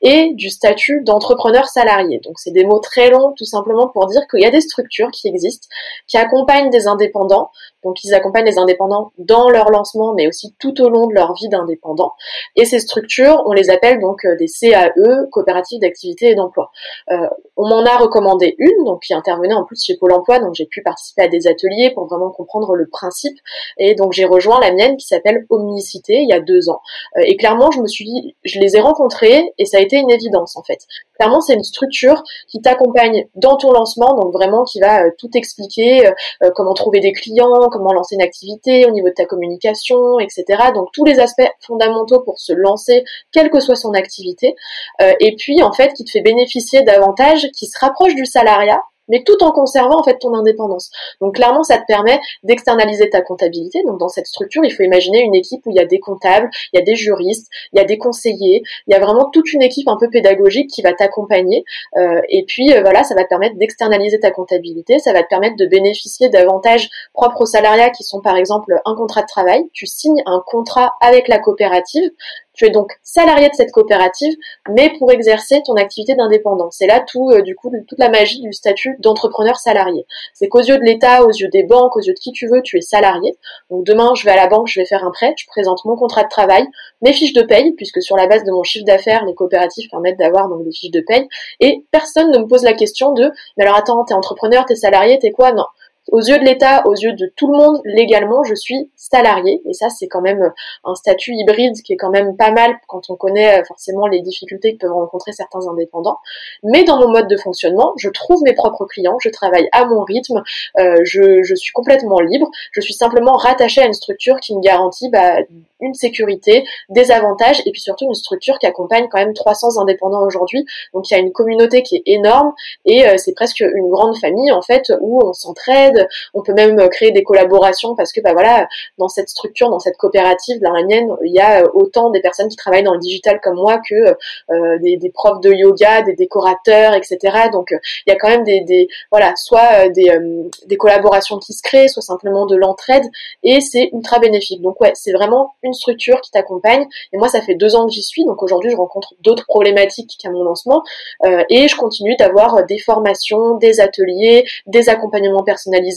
et 0.00 0.32
du 0.34 0.50
statut 0.50 1.02
d'entrepreneur 1.02 1.66
salarié. 1.66 2.20
Donc 2.24 2.38
c'est 2.38 2.52
des 2.52 2.64
mots 2.64 2.78
très 2.78 3.10
longs 3.10 3.32
tout 3.36 3.44
simplement 3.44 3.88
pour 3.88 4.06
dire 4.06 4.22
qu'il 4.30 4.40
y 4.40 4.46
a 4.46 4.50
des 4.50 4.60
structures 4.60 5.10
qui 5.10 5.28
existent, 5.28 5.68
qui 6.06 6.16
accompagnent 6.16 6.70
des 6.70 6.86
indépendants 6.86 7.50
donc 7.84 8.02
ils 8.04 8.14
accompagnent 8.14 8.46
les 8.46 8.58
indépendants 8.58 9.12
dans 9.18 9.48
leur 9.48 9.70
lancement, 9.70 10.12
mais 10.14 10.26
aussi 10.26 10.54
tout 10.58 10.80
au 10.82 10.88
long 10.88 11.06
de 11.06 11.14
leur 11.14 11.34
vie 11.34 11.48
d'indépendant. 11.48 12.12
Et 12.56 12.64
ces 12.64 12.80
structures, 12.80 13.42
on 13.46 13.52
les 13.52 13.70
appelle 13.70 14.00
donc 14.00 14.24
euh, 14.24 14.36
des 14.36 14.46
CAE, 14.46 14.92
coopératives 15.30 15.80
d'activité 15.80 16.30
et 16.30 16.34
d'emploi. 16.34 16.70
Euh, 17.10 17.28
on 17.56 17.68
m'en 17.68 17.84
a 17.84 17.96
recommandé 17.96 18.56
une, 18.58 18.84
donc 18.84 19.02
qui 19.02 19.14
intervenait 19.14 19.54
en 19.54 19.64
plus 19.64 19.82
chez 19.82 19.96
Pôle 19.96 20.12
Emploi, 20.12 20.40
donc 20.40 20.54
j'ai 20.54 20.66
pu 20.66 20.82
participer 20.82 21.22
à 21.22 21.28
des 21.28 21.46
ateliers 21.46 21.90
pour 21.94 22.06
vraiment 22.06 22.30
comprendre 22.30 22.74
le 22.74 22.88
principe. 22.88 23.38
Et 23.78 23.94
donc 23.94 24.12
j'ai 24.12 24.24
rejoint 24.24 24.60
la 24.60 24.72
mienne 24.72 24.96
qui 24.96 25.06
s'appelle 25.06 25.46
Omnicité 25.48 26.14
il 26.14 26.28
y 26.28 26.32
a 26.32 26.40
deux 26.40 26.68
ans. 26.68 26.80
Euh, 27.16 27.22
et 27.24 27.36
clairement, 27.36 27.70
je 27.70 27.80
me 27.80 27.86
suis 27.86 28.04
dit, 28.04 28.36
je 28.44 28.58
les 28.58 28.76
ai 28.76 28.80
rencontrés 28.80 29.52
et 29.58 29.64
ça 29.64 29.78
a 29.78 29.80
été 29.80 29.87
une 29.96 30.10
évidence 30.10 30.56
en 30.56 30.62
fait. 30.62 30.78
Clairement, 31.18 31.40
c'est 31.40 31.54
une 31.54 31.64
structure 31.64 32.22
qui 32.48 32.60
t'accompagne 32.60 33.26
dans 33.34 33.56
ton 33.56 33.72
lancement, 33.72 34.14
donc 34.14 34.32
vraiment 34.32 34.64
qui 34.64 34.80
va 34.80 35.04
euh, 35.04 35.10
tout 35.18 35.30
expliquer, 35.34 36.10
comment 36.54 36.74
trouver 36.74 37.00
des 37.00 37.12
clients 37.12 37.68
comment 37.70 37.92
lancer 37.92 38.14
une 38.14 38.22
activité, 38.22 38.86
au 38.86 38.90
niveau 38.90 39.08
de 39.08 39.14
ta 39.14 39.24
communication, 39.24 40.18
etc. 40.18 40.44
Donc 40.74 40.88
tous 40.92 41.04
les 41.04 41.18
aspects 41.18 41.48
fondamentaux 41.66 42.20
pour 42.20 42.38
se 42.38 42.52
lancer, 42.52 43.04
quelle 43.32 43.50
que 43.50 43.60
soit 43.60 43.76
son 43.76 43.92
activité. 43.92 44.54
Euh, 45.02 45.12
et 45.20 45.34
puis 45.36 45.62
en 45.62 45.72
fait 45.72 45.92
qui 45.94 46.04
te 46.04 46.10
fait 46.10 46.20
bénéficier 46.20 46.82
d'avantages 46.82 47.48
qui 47.56 47.66
se 47.66 47.78
rapprochent 47.78 48.14
du 48.14 48.26
salariat, 48.26 48.82
mais 49.08 49.22
tout 49.24 49.42
en 49.42 49.52
conservant 49.52 50.00
en 50.00 50.02
fait 50.02 50.18
ton 50.18 50.34
indépendance. 50.34 50.90
Donc 51.20 51.34
clairement, 51.36 51.62
ça 51.62 51.78
te 51.78 51.84
permet 51.86 52.18
d'externaliser 52.42 53.10
ta 53.10 53.20
comptabilité. 53.20 53.82
Donc 53.86 53.98
dans 53.98 54.08
cette 54.08 54.26
structure, 54.26 54.64
il 54.64 54.70
faut 54.70 54.82
imaginer 54.82 55.22
une 55.22 55.34
équipe 55.34 55.60
où 55.66 55.70
il 55.70 55.76
y 55.76 55.80
a 55.80 55.86
des 55.86 56.00
comptables, 56.00 56.50
il 56.72 56.78
y 56.78 56.82
a 56.82 56.84
des 56.84 56.96
juristes, 56.96 57.48
il 57.72 57.78
y 57.78 57.80
a 57.80 57.84
des 57.84 57.98
conseillers, 57.98 58.62
il 58.86 58.92
y 58.92 58.94
a 58.94 59.00
vraiment 59.00 59.30
toute 59.30 59.52
une 59.52 59.62
équipe 59.62 59.88
un 59.88 59.96
peu 59.98 60.08
pédagogique 60.10 60.70
qui 60.70 60.82
va 60.82 60.92
t'accompagner. 60.92 61.64
Euh, 61.96 62.20
et 62.28 62.44
puis 62.46 62.72
euh, 62.72 62.80
voilà, 62.80 63.04
ça 63.04 63.14
va 63.14 63.24
te 63.24 63.28
permettre 63.28 63.56
d'externaliser 63.56 64.20
ta 64.20 64.30
comptabilité, 64.30 64.98
ça 64.98 65.12
va 65.12 65.22
te 65.22 65.28
permettre 65.28 65.56
de 65.56 65.66
bénéficier 65.66 66.28
d'avantages 66.28 66.88
propres 67.12 67.42
aux 67.42 67.46
salariats 67.46 67.90
qui 67.90 68.04
sont 68.04 68.20
par 68.20 68.36
exemple 68.36 68.74
un 68.84 68.94
contrat 68.94 69.22
de 69.22 69.26
travail. 69.26 69.64
Tu 69.72 69.86
signes 69.86 70.22
un 70.26 70.42
contrat 70.46 70.94
avec 71.00 71.28
la 71.28 71.38
coopérative 71.38 72.10
tu 72.58 72.66
es 72.66 72.70
donc 72.70 72.92
salarié 73.02 73.48
de 73.48 73.54
cette 73.54 73.70
coopérative, 73.70 74.34
mais 74.68 74.92
pour 74.98 75.12
exercer 75.12 75.62
ton 75.64 75.74
activité 75.74 76.16
d'indépendant. 76.16 76.70
C'est 76.70 76.88
là 76.88 77.00
tout, 77.00 77.30
euh, 77.30 77.40
du 77.40 77.54
coup, 77.54 77.72
toute 77.86 77.98
la 77.98 78.10
magie 78.10 78.40
du 78.40 78.52
statut 78.52 78.96
d'entrepreneur 78.98 79.56
salarié. 79.56 80.06
C'est 80.34 80.48
qu'aux 80.48 80.60
yeux 80.60 80.76
de 80.76 80.82
l'État, 80.82 81.24
aux 81.24 81.30
yeux 81.30 81.48
des 81.48 81.62
banques, 81.62 81.96
aux 81.96 82.00
yeux 82.00 82.14
de 82.14 82.18
qui 82.18 82.32
tu 82.32 82.48
veux, 82.48 82.60
tu 82.62 82.76
es 82.76 82.80
salarié. 82.80 83.38
Donc 83.70 83.84
demain, 83.84 84.12
je 84.16 84.24
vais 84.24 84.32
à 84.32 84.36
la 84.36 84.48
banque, 84.48 84.66
je 84.66 84.80
vais 84.80 84.86
faire 84.86 85.04
un 85.04 85.12
prêt, 85.12 85.34
je 85.38 85.46
présente 85.46 85.84
mon 85.84 85.96
contrat 85.96 86.24
de 86.24 86.28
travail, 86.28 86.66
mes 87.00 87.12
fiches 87.12 87.32
de 87.32 87.42
paye, 87.42 87.72
puisque 87.74 88.02
sur 88.02 88.16
la 88.16 88.26
base 88.26 88.42
de 88.42 88.50
mon 88.50 88.64
chiffre 88.64 88.84
d'affaires, 88.84 89.24
les 89.24 89.34
coopératives 89.34 89.88
permettent 89.88 90.18
d'avoir 90.18 90.48
donc 90.48 90.64
des 90.64 90.72
fiches 90.72 90.90
de 90.90 91.00
paye, 91.00 91.28
et 91.60 91.84
personne 91.92 92.32
ne 92.32 92.38
me 92.38 92.46
pose 92.46 92.64
la 92.64 92.72
question 92.72 93.12
de, 93.12 93.30
mais 93.56 93.64
alors 93.64 93.76
attends, 93.76 94.04
t'es 94.04 94.14
entrepreneur, 94.14 94.64
t'es 94.66 94.74
salarié, 94.74 95.18
t'es 95.20 95.30
quoi? 95.30 95.52
Non 95.52 95.64
aux 96.12 96.20
yeux 96.20 96.38
de 96.38 96.44
l'État, 96.44 96.82
aux 96.86 96.94
yeux 96.94 97.12
de 97.12 97.32
tout 97.36 97.50
le 97.50 97.58
monde, 97.58 97.80
légalement, 97.84 98.42
je 98.44 98.54
suis 98.54 98.90
salarié. 98.96 99.62
Et 99.68 99.72
ça, 99.72 99.88
c'est 99.88 100.08
quand 100.08 100.20
même 100.20 100.52
un 100.84 100.94
statut 100.94 101.32
hybride 101.34 101.74
qui 101.82 101.92
est 101.92 101.96
quand 101.96 102.10
même 102.10 102.36
pas 102.36 102.50
mal 102.50 102.76
quand 102.86 103.10
on 103.10 103.16
connaît 103.16 103.60
euh, 103.60 103.64
forcément 103.64 104.06
les 104.06 104.20
difficultés 104.20 104.74
que 104.74 104.86
peuvent 104.86 104.92
rencontrer 104.92 105.32
certains 105.32 105.66
indépendants. 105.68 106.18
Mais 106.62 106.84
dans 106.84 106.98
mon 106.98 107.10
mode 107.10 107.28
de 107.28 107.36
fonctionnement, 107.36 107.92
je 107.96 108.08
trouve 108.08 108.42
mes 108.42 108.54
propres 108.54 108.86
clients, 108.86 109.18
je 109.20 109.28
travaille 109.28 109.68
à 109.72 109.84
mon 109.84 110.02
rythme, 110.02 110.42
euh, 110.78 110.96
je, 111.04 111.54
suis 111.54 111.72
complètement 111.72 112.20
libre. 112.20 112.50
Je 112.72 112.80
suis 112.80 112.94
simplement 112.94 113.32
rattaché 113.32 113.80
à 113.80 113.86
une 113.86 113.92
structure 113.92 114.40
qui 114.40 114.56
me 114.56 114.60
garantit 114.60 115.08
bah, 115.10 115.38
une 115.80 115.94
sécurité, 115.94 116.64
des 116.88 117.10
avantages 117.10 117.60
et 117.66 117.70
puis 117.70 117.80
surtout 117.80 118.06
une 118.06 118.14
structure 118.14 118.58
qui 118.58 118.66
accompagne 118.66 119.08
quand 119.10 119.18
même 119.18 119.34
300 119.34 119.80
indépendants 119.80 120.24
aujourd'hui. 120.24 120.64
Donc 120.92 121.10
il 121.10 121.14
y 121.14 121.16
a 121.16 121.20
une 121.20 121.32
communauté 121.32 121.82
qui 121.82 121.96
est 121.96 122.02
énorme 122.06 122.52
et 122.84 123.06
euh, 123.06 123.14
c'est 123.16 123.34
presque 123.34 123.60
une 123.60 123.88
grande 123.88 124.16
famille 124.16 124.50
en 124.52 124.62
fait 124.62 124.92
où 125.00 125.20
on 125.24 125.32
s'entraide, 125.32 125.97
on 126.34 126.42
peut 126.42 126.54
même 126.54 126.88
créer 126.88 127.12
des 127.12 127.22
collaborations 127.22 127.94
parce 127.94 128.12
que 128.12 128.20
bah 128.20 128.32
voilà, 128.32 128.68
dans 128.98 129.08
cette 129.08 129.28
structure, 129.28 129.70
dans 129.70 129.78
cette 129.78 129.96
coopérative, 129.96 130.60
dans 130.60 130.72
la 130.72 130.82
il 130.88 131.32
y 131.32 131.40
a 131.40 131.64
autant 131.74 132.10
des 132.10 132.20
personnes 132.20 132.48
qui 132.48 132.56
travaillent 132.56 132.82
dans 132.82 132.94
le 132.94 132.98
digital 132.98 133.40
comme 133.42 133.56
moi 133.56 133.80
que 133.88 134.16
euh, 134.50 134.78
des, 134.78 135.10
profs 135.12 135.40
de 135.40 135.52
yoga, 135.52 136.02
des 136.02 136.14
décorateurs, 136.14 136.94
etc. 136.94 137.18
Donc 137.52 137.70
il 138.06 138.10
y 138.10 138.12
a 138.12 138.16
quand 138.16 138.28
même 138.28 138.44
des, 138.44 138.88
voilà, 139.10 139.34
soit 139.36 139.86
euh, 139.86 140.44
des, 140.66 140.76
collaborations 140.76 141.38
qui 141.38 141.52
se 141.52 141.62
créent, 141.62 141.88
soit 141.88 142.02
simplement 142.02 142.46
de 142.46 142.56
l'entraide 142.56 143.04
et 143.42 143.60
c'est 143.60 143.90
ultra 143.92 144.18
bénéfique. 144.18 144.62
Donc 144.62 144.80
ouais, 144.80 144.92
c'est 144.94 145.12
vraiment 145.12 145.54
une 145.62 145.74
structure 145.74 146.20
qui 146.20 146.30
t'accompagne. 146.30 146.86
Et 147.12 147.18
moi, 147.18 147.28
ça 147.28 147.40
fait 147.40 147.54
deux 147.54 147.74
ans 147.74 147.86
que 147.86 147.92
j'y 147.92 148.02
suis, 148.02 148.24
donc 148.24 148.42
aujourd'hui, 148.42 148.70
je 148.70 148.76
rencontre 148.76 149.14
d'autres 149.20 149.44
problématiques 149.46 150.16
qu'à 150.20 150.30
mon 150.30 150.42
lancement, 150.42 150.82
euh, 151.24 151.42
et 151.50 151.68
je 151.68 151.76
continue 151.76 152.16
d'avoir 152.16 152.64
des 152.66 152.78
formations, 152.78 153.56
des 153.56 153.80
ateliers, 153.80 154.44
des 154.66 154.88
accompagnements 154.88 155.42
personnalisés, 155.42 155.87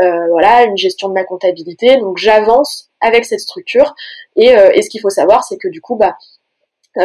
euh, 0.00 0.26
voilà, 0.30 0.64
une 0.64 0.76
gestion 0.76 1.08
de 1.08 1.14
ma 1.14 1.24
comptabilité. 1.24 1.96
Donc 1.98 2.18
j'avance 2.18 2.90
avec 3.00 3.24
cette 3.24 3.40
structure. 3.40 3.94
Et, 4.36 4.56
euh, 4.56 4.70
et 4.74 4.82
ce 4.82 4.90
qu'il 4.90 5.00
faut 5.00 5.10
savoir, 5.10 5.44
c'est 5.44 5.56
que 5.56 5.68
du 5.68 5.80
coup, 5.80 5.96
bah, 5.96 6.16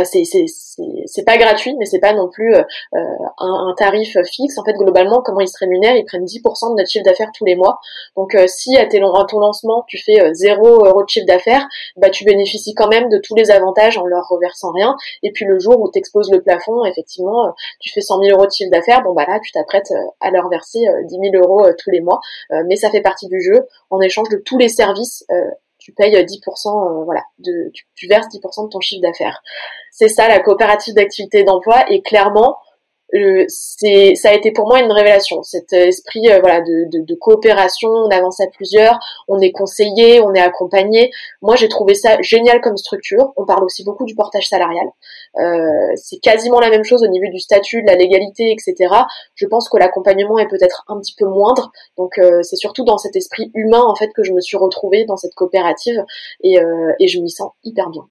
c'est 0.06 1.26
pas 1.26 1.38
gratuit, 1.38 1.76
mais 1.78 1.86
c'est 1.86 2.00
pas 2.00 2.13
non 2.13 2.30
plus 2.30 2.56
euh, 2.56 2.63
euh, 2.95 3.00
un, 3.38 3.69
un, 3.69 3.74
tarif 3.78 4.17
fixe. 4.26 4.58
En 4.58 4.63
fait, 4.63 4.74
globalement, 4.74 5.21
comment 5.21 5.41
ils 5.41 5.48
se 5.48 5.58
rémunèrent 5.60 5.95
Ils 5.95 6.06
prennent 6.06 6.26
10% 6.26 6.71
de 6.71 6.78
notre 6.78 6.89
chiffre 6.89 7.06
d'affaires 7.06 7.32
tous 7.34 7.45
les 7.45 7.56
mois. 7.56 7.80
Donc, 8.15 8.36
si 8.48 8.76
à, 8.78 8.86
tes, 8.88 9.00
à, 9.02 9.26
ton 9.28 9.39
lancement, 9.39 9.84
tu 9.88 9.98
fais 9.98 10.34
0 10.34 10.86
euros 10.86 11.04
de 11.04 11.10
chiffre 11.10 11.28
d'affaires, 11.28 11.67
bah, 11.98 12.10
tu 12.10 12.26
bénéficies 12.26 12.74
quand 12.74 12.88
même 12.88 13.10
de 13.10 13.19
tous 13.19 13.36
les 13.36 13.52
avantages 13.52 13.98
en 13.98 14.06
leur 14.06 14.28
reversant 14.28 14.71
rien. 14.71 14.95
Et 15.24 15.32
puis, 15.32 15.45
le 15.45 15.60
jour 15.60 15.80
où 15.80 15.91
tu 15.91 16.00
exposes 16.00 16.32
le 16.32 16.41
plafond, 16.41 16.84
effectivement, 16.86 17.54
tu 17.80 17.91
fais 17.93 18.02
100 18.02 18.21
000 18.21 18.38
euros 18.38 18.48
de 18.48 18.52
chiffre 18.52 18.71
d'affaires, 18.71 19.04
bon, 19.04 19.13
bah 19.13 19.26
là, 19.28 19.39
tu 19.43 19.52
t'apprêtes 19.52 19.93
à 20.19 20.32
leur 20.32 20.50
verser 20.50 20.80
10 21.04 21.15
000 21.32 21.43
euros 21.43 21.63
tous 21.78 21.91
les 21.91 22.02
mois. 22.02 22.19
mais 22.65 22.76
ça 22.76 22.89
fait 22.89 23.02
partie 23.02 23.28
du 23.28 23.41
jeu 23.41 23.67
en 23.89 24.02
échange 24.02 24.30
de 24.30 24.38
tous 24.38 24.58
les 24.58 24.69
services 24.69 25.26
tu 25.86 25.93
payes 25.93 26.15
10%, 26.15 26.19
euh, 26.19 27.04
voilà, 27.04 27.21
de, 27.38 27.71
tu, 27.93 28.08
verses 28.08 28.26
10% 28.30 28.65
de 28.65 28.69
ton 28.69 28.80
chiffre 28.80 29.04
d'affaires. 29.04 29.43
C'est 29.91 30.08
ça 30.08 30.28
la 30.28 30.39
coopérative 30.39 30.95
d'activité 30.95 31.43
d'emploi 31.43 31.86
et 31.91 32.02
clairement, 32.02 32.58
euh, 32.58 32.64
c'est 33.48 34.15
ça 34.15 34.30
a 34.30 34.34
été 34.34 34.52
pour 34.52 34.68
moi 34.68 34.80
une 34.80 34.91
révélation. 34.91 35.44
Cet 35.44 35.74
esprit 35.74 36.28
euh, 36.30 36.39
voilà 36.39 36.62
de, 36.62 37.15
coopération 37.15 37.89
on 37.89 38.10
avance 38.10 38.39
à 38.41 38.48
plusieurs 38.48 39.00
on 39.28 39.39
est 39.39 39.52
conseillé 39.52 40.22
on 40.22 40.34
est 40.34 40.41
accompagné. 40.41 41.12
Moi 41.41 41.56
j'ai 41.56 41.70
trouvé 41.70 41.94
ça 41.94 42.22
génial 42.22 42.62
comme 42.62 42.78
structure. 42.78 43.34
On 43.38 43.46
parle 43.46 43.63
aussi 43.63 43.84
beaucoup 43.84 44.06
du 44.06 44.15
portage 44.15 44.48
salarial. 44.48 44.88
Euh, 45.39 45.94
c'est 45.96 46.18
quasiment 46.18 46.60
la 46.60 46.70
même 46.70 46.84
chose 46.84 47.04
au 47.04 47.08
niveau 47.08 47.28
du 47.32 47.39
statut 47.39 47.82
de 47.82 47.88
la 47.88 47.96
légalité 47.96 48.52
etc 48.52 48.94
je 49.36 49.46
pense 49.48 49.70
que 49.70 49.78
l'accompagnement 49.78 50.39
est 50.39 50.48
peut-être 50.48 50.84
un 50.88 51.00
petit 51.00 51.15
peu 51.15 51.26
moindre. 51.26 51.72
Donc 51.98 52.18
euh, 52.18 52.41
c'est 52.41 52.56
surtout 52.56 52.84
dans 52.84 52.98
cet 52.98 53.15
esprit 53.15 53.52
humain 53.54 53.84
en 53.84 53.96
fait 53.96 54.12
que 54.13 54.24
je 54.24 54.34
me 54.34 54.41
suis 54.41 54.58
retrouvée 54.58 55.06
dans 55.06 55.18
cette 55.18 55.36
coopérative. 55.36 56.04
Et, 56.44 56.58
et 57.00 57.08
je 57.08 57.20
m'y 57.20 57.30
sens 57.30 57.52
hyper 57.63 57.89
bien 57.89 58.08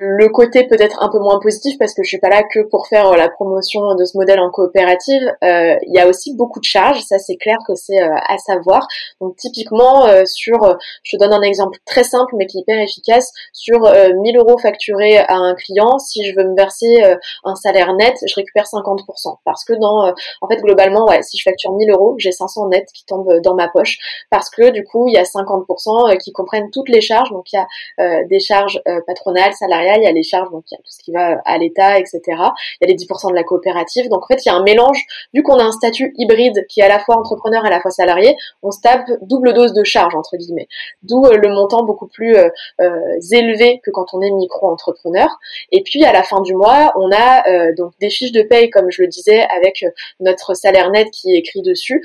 le 0.00 0.28
côté 0.28 0.64
peut-être 0.64 1.02
un 1.02 1.08
peu 1.08 1.18
moins 1.18 1.40
positif 1.40 1.76
parce 1.76 1.92
que 1.92 2.04
je 2.04 2.08
suis 2.08 2.18
pas 2.18 2.28
là 2.28 2.44
que 2.44 2.60
pour 2.60 2.86
faire 2.86 3.08
euh, 3.08 3.16
la 3.16 3.28
promotion 3.28 3.96
de 3.96 4.04
ce 4.04 4.16
modèle 4.16 4.38
en 4.38 4.50
coopérative. 4.50 5.22
Euh, 5.42 5.76
il 5.82 5.92
y 5.92 5.98
a 5.98 6.06
aussi 6.06 6.36
beaucoup 6.36 6.60
de 6.60 6.64
charges, 6.64 7.00
ça 7.00 7.18
c'est 7.18 7.36
clair 7.36 7.58
que 7.66 7.74
c'est 7.74 8.00
euh, 8.00 8.14
à 8.28 8.38
savoir. 8.38 8.86
Donc 9.20 9.34
typiquement 9.36 10.06
sur, 10.24 10.78
je 11.02 11.16
te 11.16 11.20
donne 11.20 11.32
un 11.32 11.42
exemple 11.42 11.78
très 11.84 12.04
simple 12.04 12.34
mais 12.36 12.46
qui 12.46 12.58
est 12.58 12.60
hyper 12.60 12.78
efficace, 12.78 13.32
sur 13.52 13.80
1000 13.80 14.36
euros 14.36 14.58
facturés 14.58 15.18
à 15.18 15.34
un 15.34 15.54
client, 15.54 15.98
si 15.98 16.24
je 16.24 16.34
veux 16.36 16.44
me 16.44 16.54
verser 16.54 17.02
un 17.44 17.54
salaire 17.56 17.92
net, 17.94 18.14
je 18.26 18.34
récupère 18.34 18.64
50% 18.64 19.38
parce 19.44 19.64
que 19.64 19.72
dans, 19.74 20.12
en 20.40 20.48
fait 20.48 20.60
globalement, 20.60 21.06
ouais, 21.06 21.22
si 21.22 21.36
je 21.38 21.42
facture 21.42 21.72
1000 21.72 21.90
euros, 21.90 22.14
j'ai 22.18 22.32
500 22.32 22.68
net 22.68 22.86
qui 22.94 23.04
tombent 23.04 23.40
dans 23.42 23.54
ma 23.54 23.68
poche 23.68 23.98
parce 24.30 24.50
que 24.50 24.70
du 24.70 24.84
coup 24.84 25.08
il 25.08 25.14
y 25.14 25.18
a 25.18 25.24
50% 25.24 26.16
qui 26.18 26.32
comprennent 26.32 26.70
toutes 26.70 26.88
les 26.88 27.00
charges, 27.00 27.30
donc 27.30 27.52
il 27.52 27.56
y 27.56 28.04
a 28.04 28.24
des 28.24 28.40
charges 28.40 28.80
patronales, 29.06 29.54
salariales 29.54 29.87
il 29.96 30.02
y 30.02 30.06
a 30.06 30.12
les 30.12 30.22
charges, 30.22 30.50
donc 30.50 30.64
il 30.70 30.74
y 30.74 30.76
a 30.76 30.78
tout 30.78 30.90
ce 30.90 31.02
qui 31.02 31.12
va 31.12 31.40
à 31.44 31.58
l'État, 31.58 31.98
etc. 31.98 32.20
Il 32.26 32.34
y 32.82 32.84
a 32.84 32.86
les 32.86 32.96
10% 32.96 33.30
de 33.30 33.34
la 33.34 33.44
coopérative. 33.44 34.08
Donc 34.08 34.24
en 34.24 34.26
fait, 34.26 34.44
il 34.44 34.48
y 34.48 34.52
a 34.52 34.54
un 34.54 34.62
mélange. 34.62 34.98
Vu 35.34 35.42
qu'on 35.42 35.58
a 35.58 35.64
un 35.64 35.72
statut 35.72 36.12
hybride 36.16 36.66
qui 36.68 36.80
est 36.80 36.84
à 36.84 36.88
la 36.88 36.98
fois 36.98 37.16
entrepreneur 37.16 37.64
et 37.64 37.68
à 37.68 37.70
la 37.70 37.80
fois 37.80 37.90
salarié, 37.90 38.36
on 38.62 38.70
se 38.70 38.80
tape 38.80 39.08
double 39.22 39.54
dose 39.54 39.72
de 39.72 39.84
charge 39.84 40.14
entre 40.14 40.36
guillemets. 40.36 40.68
D'où 41.02 41.24
euh, 41.24 41.36
le 41.36 41.48
montant 41.48 41.84
beaucoup 41.84 42.06
plus 42.06 42.36
euh, 42.36 42.48
euh, 42.80 43.18
élevé 43.32 43.80
que 43.84 43.90
quand 43.90 44.06
on 44.12 44.20
est 44.20 44.30
micro-entrepreneur. 44.30 45.28
Et 45.72 45.82
puis 45.82 46.04
à 46.04 46.12
la 46.12 46.22
fin 46.22 46.40
du 46.40 46.54
mois, 46.54 46.92
on 46.96 47.10
a 47.12 47.72
donc 47.76 47.92
des 48.00 48.10
fiches 48.10 48.32
de 48.32 48.42
paye, 48.42 48.70
comme 48.70 48.90
je 48.90 49.02
le 49.02 49.08
disais, 49.08 49.46
avec 49.56 49.84
notre 50.20 50.54
salaire 50.54 50.90
net 50.90 51.10
qui 51.10 51.34
est 51.34 51.38
écrit 51.38 51.62
dessus. 51.62 52.02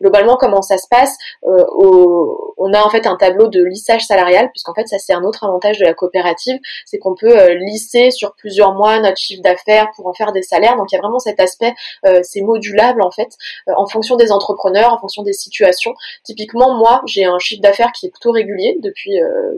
globalement, 0.00 0.36
comment 0.36 0.62
ça 0.62 0.78
se 0.78 0.86
passe? 0.88 1.16
On 1.42 2.72
a 2.72 2.82
en 2.82 2.90
fait 2.90 3.06
un 3.06 3.16
tableau 3.16 3.48
de 3.48 3.62
lissage 3.62 4.02
salarial, 4.02 4.50
puisqu'en 4.50 4.74
fait 4.74 4.86
ça 4.86 4.98
c'est 4.98 5.12
un 5.12 5.22
autre 5.22 5.44
avantage 5.44 5.78
de 5.78 5.84
la 5.84 5.94
coopérative, 5.94 6.58
c'est 6.86 6.98
qu'on 6.98 7.14
peut 7.14 7.38
euh, 7.38 7.54
lisser 7.54 8.10
sur 8.10 8.34
plusieurs 8.34 8.74
mois 8.74 8.98
notre 9.00 9.16
chiffre 9.16 9.42
d'affaires 9.42 9.90
pour 9.96 10.06
en 10.06 10.14
faire 10.14 10.32
des 10.32 10.42
salaires. 10.42 10.76
Donc 10.76 10.92
il 10.92 10.94
y 10.94 10.98
a 10.98 11.00
vraiment 11.00 11.18
cet 11.18 11.40
aspect, 11.40 11.74
euh, 12.06 12.20
c'est 12.22 12.40
modulable 12.40 13.02
en 13.02 13.10
fait, 13.10 13.28
euh, 13.68 13.72
en 13.76 13.86
fonction 13.86 14.16
des 14.16 14.32
entrepreneurs, 14.32 14.92
en 14.92 14.98
fonction 14.98 15.22
des 15.22 15.32
situations. 15.32 15.94
Typiquement, 16.24 16.74
moi, 16.74 17.02
j'ai 17.06 17.24
un 17.24 17.38
chiffre 17.38 17.62
d'affaires 17.62 17.92
qui 17.92 18.06
est 18.06 18.10
plutôt 18.10 18.32
régulier 18.32 18.78
depuis 18.80 19.12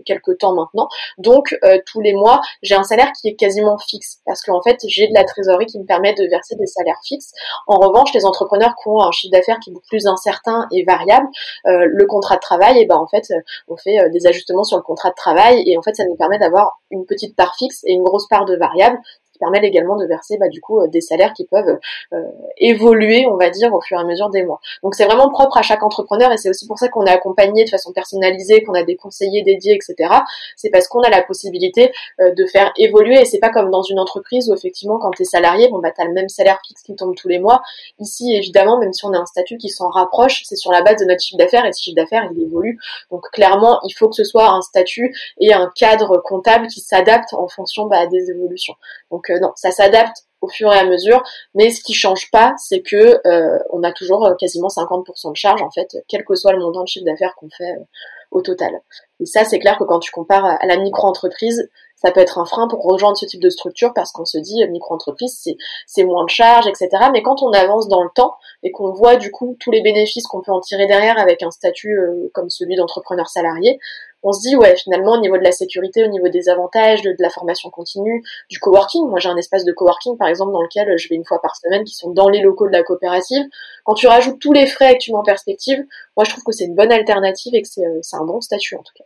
quelques 0.04 0.38
temps 0.38 0.54
maintenant. 0.54 0.88
Donc 1.18 1.58
tous 1.86 2.00
les 2.00 2.12
mois, 2.12 2.40
j'ai 2.62 2.74
un 2.74 2.84
salaire 2.84 3.10
qui 3.20 3.28
est 3.28 3.34
quasiment 3.34 3.78
fixe 3.78 4.18
parce 4.24 4.42
qu'en 4.42 4.62
fait, 4.62 4.78
j'ai 4.86 5.08
de 5.08 5.14
la 5.14 5.24
trésorerie 5.24 5.66
qui 5.66 5.78
me 5.78 5.84
permet 5.84 6.14
de 6.14 6.26
verser 6.28 6.56
des 6.56 6.66
salaires 6.66 7.00
fixes. 7.04 7.32
En 7.66 7.78
revanche, 7.78 8.12
les 8.14 8.24
entrepreneurs 8.24 8.74
qui 8.82 8.88
ont 8.88 9.00
un 9.00 9.10
chiffre 9.12 9.32
d'affaires 9.32 9.58
qui 9.62 9.70
est 9.70 9.72
beaucoup 9.72 9.88
plus 9.88 10.06
incertain 10.06 10.66
et 10.72 10.84
variable, 10.84 11.26
le 11.64 12.06
contrat 12.06 12.36
de 12.36 12.40
travail, 12.40 12.78
et 12.78 12.82
eh 12.82 12.86
ben 12.86 12.96
en 12.96 13.06
fait, 13.06 13.32
on 13.68 13.76
fait 13.76 13.98
des 14.10 14.26
ajustements 14.26 14.64
sur 14.64 14.76
le 14.76 14.82
contrat 14.82 15.10
de 15.10 15.14
travail 15.14 15.62
et 15.66 15.76
en 15.76 15.82
fait, 15.82 15.94
ça 15.94 16.04
nous 16.04 16.16
permet 16.16 16.38
d'avoir 16.38 16.80
une 16.90 17.06
petite 17.06 17.15
petite 17.16 17.36
part 17.36 17.54
fixe 17.58 17.82
et 17.84 17.92
une 17.92 18.04
grosse 18.04 18.28
part 18.28 18.44
de 18.44 18.56
variable 18.56 18.98
qui 19.36 19.38
permet 19.38 19.60
également 19.66 19.96
de 19.96 20.06
verser 20.06 20.38
bah, 20.38 20.48
du 20.48 20.60
coup 20.60 20.80
euh, 20.80 20.88
des 20.88 21.00
salaires 21.00 21.32
qui 21.34 21.44
peuvent 21.44 21.78
euh, 22.12 22.22
évoluer, 22.56 23.26
on 23.30 23.36
va 23.36 23.50
dire, 23.50 23.72
au 23.74 23.80
fur 23.80 23.98
et 23.98 24.00
à 24.00 24.04
mesure 24.04 24.30
des 24.30 24.42
mois. 24.42 24.60
Donc 24.82 24.94
c'est 24.94 25.04
vraiment 25.04 25.28
propre 25.28 25.58
à 25.58 25.62
chaque 25.62 25.82
entrepreneur 25.82 26.32
et 26.32 26.36
c'est 26.36 26.48
aussi 26.48 26.66
pour 26.66 26.78
ça 26.78 26.88
qu'on 26.88 27.04
est 27.04 27.10
accompagné 27.10 27.64
de 27.64 27.70
façon 27.70 27.92
personnalisée, 27.92 28.62
qu'on 28.62 28.74
a 28.74 28.82
des 28.82 28.96
conseillers 28.96 29.42
dédiés, 29.42 29.74
etc. 29.74 30.10
C'est 30.56 30.70
parce 30.70 30.88
qu'on 30.88 31.00
a 31.00 31.10
la 31.10 31.22
possibilité 31.22 31.92
euh, 32.20 32.32
de 32.32 32.46
faire 32.46 32.72
évoluer 32.78 33.20
et 33.20 33.24
c'est 33.24 33.38
pas 33.38 33.50
comme 33.50 33.70
dans 33.70 33.82
une 33.82 33.98
entreprise 33.98 34.48
où 34.50 34.54
effectivement 34.54 34.98
quand 34.98 35.10
tu 35.10 35.22
es 35.22 35.24
salarié, 35.26 35.68
bon 35.68 35.78
bah 35.78 35.90
t'as 35.94 36.04
le 36.04 36.12
même 36.12 36.28
salaire 36.28 36.58
fixe 36.66 36.82
qui 36.82 36.94
tombe 36.96 37.14
tous 37.14 37.28
les 37.28 37.38
mois. 37.38 37.62
Ici 37.98 38.34
évidemment, 38.34 38.78
même 38.78 38.92
si 38.92 39.04
on 39.04 39.12
a 39.12 39.18
un 39.18 39.26
statut 39.26 39.58
qui 39.58 39.68
s'en 39.68 39.88
rapproche, 39.88 40.42
c'est 40.44 40.56
sur 40.56 40.72
la 40.72 40.82
base 40.82 41.00
de 41.00 41.04
notre 41.04 41.22
chiffre 41.22 41.38
d'affaires 41.38 41.66
et 41.66 41.72
ce 41.72 41.82
chiffre 41.82 41.96
d'affaires 41.96 42.28
il 42.32 42.42
évolue. 42.42 42.78
Donc 43.10 43.22
clairement, 43.32 43.80
il 43.84 43.92
faut 43.92 44.08
que 44.08 44.16
ce 44.16 44.24
soit 44.24 44.48
un 44.48 44.62
statut 44.62 45.14
et 45.40 45.52
un 45.52 45.70
cadre 45.74 46.22
comptable 46.24 46.66
qui 46.68 46.80
s'adapte 46.80 47.34
en 47.34 47.48
fonction 47.48 47.86
bah, 47.86 48.06
des 48.06 48.30
évolutions. 48.30 48.74
Donc 49.10 49.25
non, 49.32 49.52
ça 49.56 49.70
s'adapte 49.70 50.26
au 50.40 50.48
fur 50.48 50.72
et 50.72 50.78
à 50.78 50.84
mesure, 50.84 51.22
mais 51.54 51.70
ce 51.70 51.82
qui 51.82 51.94
change 51.94 52.30
pas, 52.30 52.54
c'est 52.58 52.82
que 52.82 53.20
euh, 53.26 53.58
on 53.70 53.82
a 53.82 53.92
toujours 53.92 54.26
euh, 54.26 54.34
quasiment 54.34 54.68
50% 54.68 55.30
de 55.30 55.36
charge 55.36 55.62
en 55.62 55.70
fait, 55.70 55.96
quel 56.08 56.24
que 56.24 56.34
soit 56.34 56.52
le 56.52 56.58
montant 56.58 56.82
de 56.82 56.88
chiffre 56.88 57.06
d'affaires 57.06 57.34
qu'on 57.36 57.48
fait 57.50 57.70
euh, 57.70 57.84
au 58.30 58.42
total. 58.42 58.80
Et 59.20 59.26
ça, 59.26 59.44
c'est 59.44 59.58
clair 59.58 59.78
que 59.78 59.84
quand 59.84 60.00
tu 60.00 60.10
compares 60.10 60.44
à 60.44 60.66
la 60.66 60.76
micro-entreprise, 60.76 61.70
ça 61.94 62.10
peut 62.10 62.20
être 62.20 62.38
un 62.38 62.44
frein 62.44 62.68
pour 62.68 62.82
rejoindre 62.82 63.16
ce 63.16 63.24
type 63.24 63.40
de 63.40 63.48
structure 63.48 63.94
parce 63.94 64.12
qu'on 64.12 64.26
se 64.26 64.36
dit 64.36 64.62
micro-entreprise, 64.68 65.38
c'est, 65.42 65.56
c'est 65.86 66.04
moins 66.04 66.24
de 66.24 66.28
charges, 66.28 66.66
etc. 66.66 66.90
Mais 67.12 67.22
quand 67.22 67.42
on 67.42 67.50
avance 67.52 67.88
dans 67.88 68.02
le 68.02 68.10
temps 68.14 68.36
et 68.62 68.70
qu'on 68.70 68.92
voit 68.92 69.16
du 69.16 69.30
coup 69.30 69.56
tous 69.58 69.70
les 69.70 69.80
bénéfices 69.80 70.26
qu'on 70.26 70.42
peut 70.42 70.52
en 70.52 70.60
tirer 70.60 70.86
derrière 70.86 71.18
avec 71.18 71.42
un 71.42 71.50
statut 71.50 71.98
comme 72.34 72.50
celui 72.50 72.76
d'entrepreneur 72.76 73.28
salarié, 73.28 73.78
on 74.22 74.32
se 74.32 74.40
dit 74.40 74.56
ouais 74.56 74.76
finalement 74.76 75.12
au 75.12 75.20
niveau 75.20 75.38
de 75.38 75.42
la 75.42 75.52
sécurité, 75.52 76.04
au 76.04 76.08
niveau 76.08 76.28
des 76.28 76.48
avantages, 76.48 77.02
de, 77.02 77.14
la 77.18 77.30
formation 77.30 77.70
continue, 77.70 78.22
du 78.50 78.58
coworking. 78.58 79.08
Moi 79.08 79.18
j'ai 79.18 79.28
un 79.28 79.36
espace 79.36 79.64
de 79.64 79.72
coworking 79.72 80.16
par 80.16 80.28
exemple 80.28 80.52
dans 80.52 80.62
lequel 80.62 80.96
je 80.98 81.08
vais 81.08 81.16
une 81.16 81.24
fois 81.24 81.40
par 81.40 81.56
semaine 81.56 81.84
qui 81.84 81.94
sont 81.94 82.10
dans 82.10 82.28
les 82.28 82.40
locaux 82.40 82.66
de 82.66 82.72
la 82.72 82.82
coopérative. 82.82 83.44
Quand 83.84 83.94
tu 83.94 84.06
rajoutes 84.06 84.38
tous 84.40 84.52
les 84.52 84.66
frais 84.66 84.94
et 84.94 84.98
tu 84.98 85.12
mets 85.12 85.18
en 85.18 85.22
perspective, 85.22 85.84
moi 86.16 86.24
je 86.24 86.30
trouve 86.30 86.44
que 86.44 86.52
c'est 86.52 86.64
une 86.64 86.74
bonne 86.74 86.92
alternative 86.92 87.54
et 87.54 87.62
que 87.62 87.68
c'est 87.68 87.86
euh, 87.86 88.00
un 88.12 88.24
bon 88.24 88.40
statut 88.40 88.76
en 88.76 88.82
tout 88.82 88.94
cas. 88.96 89.04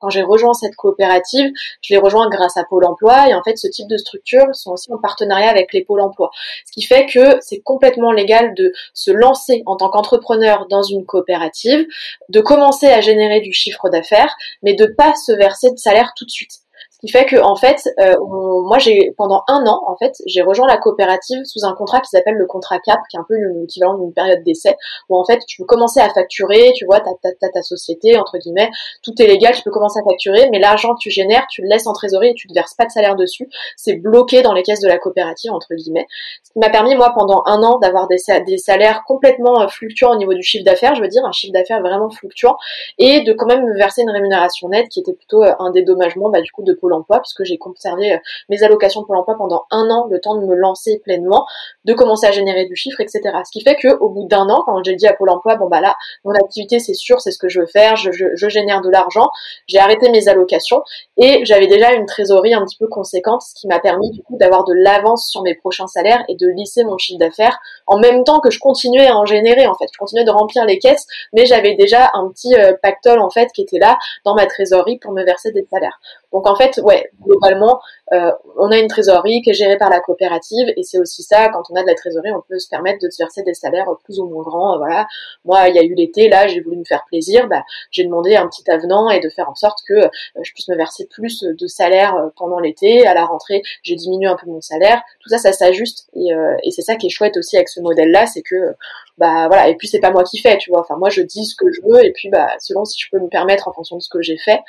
Quand 0.00 0.10
j'ai 0.10 0.22
rejoint 0.22 0.54
cette 0.54 0.76
coopérative, 0.76 1.50
je 1.82 1.94
l'ai 1.94 2.00
rejoint 2.00 2.28
grâce 2.28 2.56
à 2.56 2.64
Pôle 2.64 2.84
Emploi 2.84 3.28
et 3.28 3.34
en 3.34 3.42
fait 3.42 3.56
ce 3.56 3.66
type 3.66 3.88
de 3.88 3.96
structures 3.96 4.54
sont 4.54 4.72
aussi 4.72 4.92
en 4.92 4.98
partenariat 4.98 5.48
avec 5.48 5.72
les 5.72 5.84
pôles 5.84 6.00
emploi. 6.00 6.30
Ce 6.66 6.72
qui 6.72 6.82
fait 6.82 7.06
que 7.06 7.38
c'est 7.40 7.60
complètement 7.60 8.12
légal 8.12 8.54
de 8.54 8.72
se 8.92 9.10
lancer 9.10 9.62
en 9.66 9.76
tant 9.76 9.88
qu'entrepreneur 9.88 10.66
dans 10.68 10.82
une 10.82 11.06
coopérative, 11.06 11.86
de 12.28 12.40
commencer 12.40 12.86
à 12.86 13.00
générer 13.00 13.40
du 13.40 13.52
chiffre 13.52 13.88
d'affaires, 13.88 14.34
mais 14.62 14.74
de 14.74 14.86
pas 14.86 15.14
se 15.14 15.32
verser 15.32 15.70
de 15.70 15.78
salaire 15.78 16.12
tout 16.16 16.24
de 16.24 16.30
suite. 16.30 16.65
Ce 16.96 17.00
qui 17.06 17.12
fait 17.12 17.26
que 17.26 17.36
en 17.36 17.56
fait, 17.56 17.76
euh, 18.00 18.16
moi 18.24 18.78
j'ai 18.78 19.12
pendant 19.18 19.42
un 19.48 19.66
an 19.66 19.82
en 19.86 19.96
fait, 19.98 20.14
j'ai 20.24 20.40
rejoint 20.40 20.66
la 20.66 20.78
coopérative 20.78 21.44
sous 21.44 21.66
un 21.66 21.74
contrat 21.74 22.00
qui 22.00 22.08
s'appelle 22.08 22.36
le 22.36 22.46
contrat 22.46 22.78
CAP, 22.78 23.00
qui 23.10 23.18
est 23.18 23.20
un 23.20 23.26
peu 23.28 23.34
l'équivalent 23.34 23.98
d'une 23.98 24.14
période 24.14 24.42
d'essai, 24.44 24.74
où 25.10 25.16
en 25.18 25.24
fait 25.26 25.38
tu 25.46 25.58
peux 25.58 25.66
commencer 25.66 26.00
à 26.00 26.08
facturer, 26.08 26.72
tu 26.74 26.86
vois, 26.86 27.00
t'as 27.00 27.50
ta, 27.52 27.62
société 27.62 28.16
entre 28.16 28.38
guillemets, 28.38 28.70
tout 29.02 29.12
est 29.20 29.26
légal, 29.26 29.54
tu 29.54 29.62
peux 29.62 29.70
commencer 29.70 30.00
à 30.00 30.08
facturer, 30.08 30.48
mais 30.50 30.58
l'argent 30.58 30.94
que 30.94 31.00
tu 31.00 31.10
génères, 31.10 31.46
tu 31.50 31.60
le 31.60 31.68
laisses 31.68 31.86
en 31.86 31.92
trésorerie 31.92 32.30
et 32.30 32.34
tu 32.34 32.48
ne 32.48 32.54
verses 32.54 32.72
pas 32.72 32.86
de 32.86 32.90
salaire 32.90 33.14
dessus, 33.14 33.46
c'est 33.76 33.96
bloqué 33.96 34.40
dans 34.40 34.54
les 34.54 34.62
caisses 34.62 34.80
de 34.80 34.88
la 34.88 34.96
coopérative 34.96 35.52
entre 35.52 35.74
guillemets. 35.74 36.06
Ce 36.44 36.52
qui 36.52 36.58
m'a 36.58 36.70
permis 36.70 36.96
moi 36.96 37.12
pendant 37.14 37.42
un 37.44 37.62
an 37.62 37.78
d'avoir 37.78 38.08
des, 38.08 38.16
des 38.46 38.56
salaires 38.56 39.02
complètement 39.06 39.60
euh, 39.60 39.68
fluctuants 39.68 40.12
au 40.12 40.16
niveau 40.16 40.32
du 40.32 40.42
chiffre 40.42 40.64
d'affaires, 40.64 40.94
je 40.94 41.02
veux 41.02 41.08
dire 41.08 41.26
un 41.26 41.32
chiffre 41.32 41.52
d'affaires 41.52 41.82
vraiment 41.82 42.08
fluctuant, 42.08 42.56
et 42.96 43.20
de 43.20 43.34
quand 43.34 43.46
même 43.46 43.66
me 43.66 43.76
verser 43.76 44.00
une 44.00 44.10
rémunération 44.10 44.70
nette 44.70 44.88
qui 44.88 45.00
était 45.00 45.12
plutôt 45.12 45.42
euh, 45.42 45.52
un 45.58 45.70
dédommagement 45.72 46.30
bah, 46.30 46.40
du 46.40 46.50
coup 46.52 46.62
de 46.62 46.72
l'emploi 46.88 47.20
puisque 47.20 47.44
j'ai 47.44 47.58
conservé 47.58 48.14
euh, 48.14 48.18
mes 48.48 48.62
allocations 48.62 49.04
pour 49.04 49.14
l'emploi 49.14 49.34
pendant 49.36 49.64
un 49.70 49.88
an, 49.90 50.06
le 50.10 50.20
temps 50.20 50.36
de 50.36 50.46
me 50.46 50.54
lancer 50.54 51.00
pleinement, 51.04 51.46
de 51.84 51.92
commencer 51.94 52.26
à 52.26 52.30
générer 52.30 52.66
du 52.66 52.76
chiffre, 52.76 53.00
etc. 53.00 53.20
Ce 53.44 53.50
qui 53.50 53.62
fait 53.62 53.76
que 53.76 53.96
au 53.98 54.08
bout 54.08 54.26
d'un 54.26 54.48
an, 54.48 54.62
quand 54.66 54.82
j'ai 54.84 54.94
dit 54.94 55.06
à 55.06 55.12
Pôle 55.12 55.30
Emploi, 55.30 55.56
bon 55.56 55.68
bah 55.68 55.80
là, 55.80 55.96
mon 56.24 56.32
activité 56.32 56.78
c'est 56.78 56.94
sûr, 56.94 57.20
c'est 57.20 57.30
ce 57.30 57.38
que 57.38 57.48
je 57.48 57.60
veux 57.60 57.66
faire, 57.66 57.96
je, 57.96 58.10
je, 58.12 58.48
génère 58.48 58.80
de 58.80 58.90
l'argent, 58.90 59.28
j'ai 59.66 59.78
arrêté 59.78 60.10
mes 60.10 60.28
allocations 60.28 60.82
et 61.16 61.44
j'avais 61.44 61.66
déjà 61.66 61.92
une 61.92 62.06
trésorerie 62.06 62.54
un 62.54 62.64
petit 62.64 62.76
peu 62.76 62.86
conséquente, 62.86 63.42
ce 63.42 63.54
qui 63.54 63.66
m'a 63.66 63.80
permis 63.80 64.10
du 64.10 64.22
coup 64.22 64.36
d'avoir 64.36 64.64
de 64.64 64.72
l'avance 64.74 65.28
sur 65.28 65.42
mes 65.42 65.54
prochains 65.54 65.86
salaires 65.86 66.24
et 66.28 66.36
de 66.36 66.46
lisser 66.48 66.84
mon 66.84 66.98
chiffre 66.98 67.18
d'affaires 67.18 67.58
en 67.86 67.98
même 67.98 68.24
temps 68.24 68.40
que 68.40 68.50
je 68.50 68.58
continuais 68.58 69.06
à 69.06 69.16
en 69.16 69.24
générer 69.24 69.66
en 69.66 69.74
fait. 69.74 69.86
Je 69.92 69.98
continuais 69.98 70.24
de 70.24 70.30
remplir 70.30 70.64
les 70.64 70.78
caisses, 70.78 71.06
mais 71.32 71.46
j'avais 71.46 71.74
déjà 71.74 72.10
un 72.14 72.28
petit 72.28 72.54
euh, 72.54 72.72
pactole 72.82 73.20
en 73.20 73.30
fait 73.30 73.48
qui 73.52 73.62
était 73.62 73.78
là 73.78 73.98
dans 74.24 74.34
ma 74.34 74.46
trésorerie 74.46 74.98
pour 74.98 75.12
me 75.12 75.24
verser 75.24 75.52
des 75.52 75.66
salaires. 75.70 75.98
Donc 76.36 76.46
en 76.46 76.54
fait, 76.54 76.78
ouais, 76.84 77.10
globalement, 77.24 77.80
euh, 78.12 78.30
on 78.56 78.70
a 78.70 78.78
une 78.78 78.86
trésorerie 78.86 79.42
qui 79.42 79.50
est 79.50 79.54
gérée 79.54 79.76
par 79.76 79.90
la 79.90 80.00
coopérative 80.00 80.72
et 80.76 80.82
c'est 80.84 80.98
aussi 80.98 81.22
ça, 81.22 81.48
quand 81.48 81.62
on 81.70 81.74
a 81.74 81.82
de 81.82 81.86
la 81.88 81.94
trésorerie, 81.94 82.30
on 82.32 82.42
peut 82.48 82.58
se 82.58 82.68
permettre 82.68 83.00
de 83.04 83.10
se 83.10 83.18
verser 83.18 83.42
des 83.42 83.54
salaires 83.54 83.86
plus 84.04 84.20
ou 84.20 84.28
moins 84.28 84.44
grands. 84.44 84.78
Voilà, 84.78 85.08
moi, 85.44 85.68
il 85.68 85.74
y 85.74 85.78
a 85.78 85.82
eu 85.82 85.94
l'été, 85.94 86.28
là, 86.28 86.46
j'ai 86.46 86.60
voulu 86.60 86.76
me 86.76 86.84
faire 86.84 87.04
plaisir, 87.08 87.48
bah, 87.48 87.64
j'ai 87.90 88.04
demandé 88.04 88.36
un 88.36 88.46
petit 88.48 88.68
avenant 88.70 89.10
et 89.10 89.20
de 89.20 89.28
faire 89.28 89.50
en 89.50 89.54
sorte 89.54 89.78
que 89.88 89.94
euh, 89.94 90.08
je 90.42 90.52
puisse 90.52 90.68
me 90.68 90.76
verser 90.76 91.06
plus 91.10 91.42
de 91.42 91.66
salaire 91.66 92.14
euh, 92.14 92.28
pendant 92.36 92.60
l'été. 92.60 93.06
À 93.06 93.14
la 93.14 93.24
rentrée, 93.24 93.62
j'ai 93.82 93.96
diminué 93.96 94.26
un 94.26 94.36
peu 94.36 94.46
mon 94.46 94.60
salaire. 94.60 95.02
Tout 95.20 95.28
ça, 95.28 95.38
ça 95.38 95.52
s'ajuste 95.52 96.08
et, 96.14 96.30
et 96.62 96.70
c'est 96.70 96.82
ça 96.82 96.96
qui 96.96 97.06
est 97.06 97.10
chouette 97.10 97.36
aussi 97.36 97.56
avec 97.56 97.68
ce 97.68 97.80
modèle-là, 97.80 98.26
c'est 98.26 98.42
que 98.42 98.74
bah 99.18 99.48
voilà. 99.48 99.68
Et 99.68 99.74
puis 99.76 99.88
c'est 99.88 100.00
pas 100.00 100.10
moi 100.10 100.24
qui 100.24 100.38
fais, 100.38 100.56
tu 100.58 100.70
vois. 100.70 100.80
Enfin, 100.80 100.96
moi, 100.96 101.08
je 101.08 101.22
dis 101.22 101.44
ce 101.44 101.54
que 101.56 101.70
je 101.72 101.80
veux 101.82 102.04
et 102.04 102.12
puis 102.12 102.28
bah 102.28 102.48
selon 102.58 102.84
si 102.84 102.98
je 103.00 103.08
peux 103.10 103.18
me 103.18 103.28
permettre 103.28 103.68
en 103.68 103.72
fonction 103.72 103.96
de 103.96 104.02
ce 104.02 104.08
que 104.08 104.22
j'ai 104.22 104.36
fait, 104.38 104.60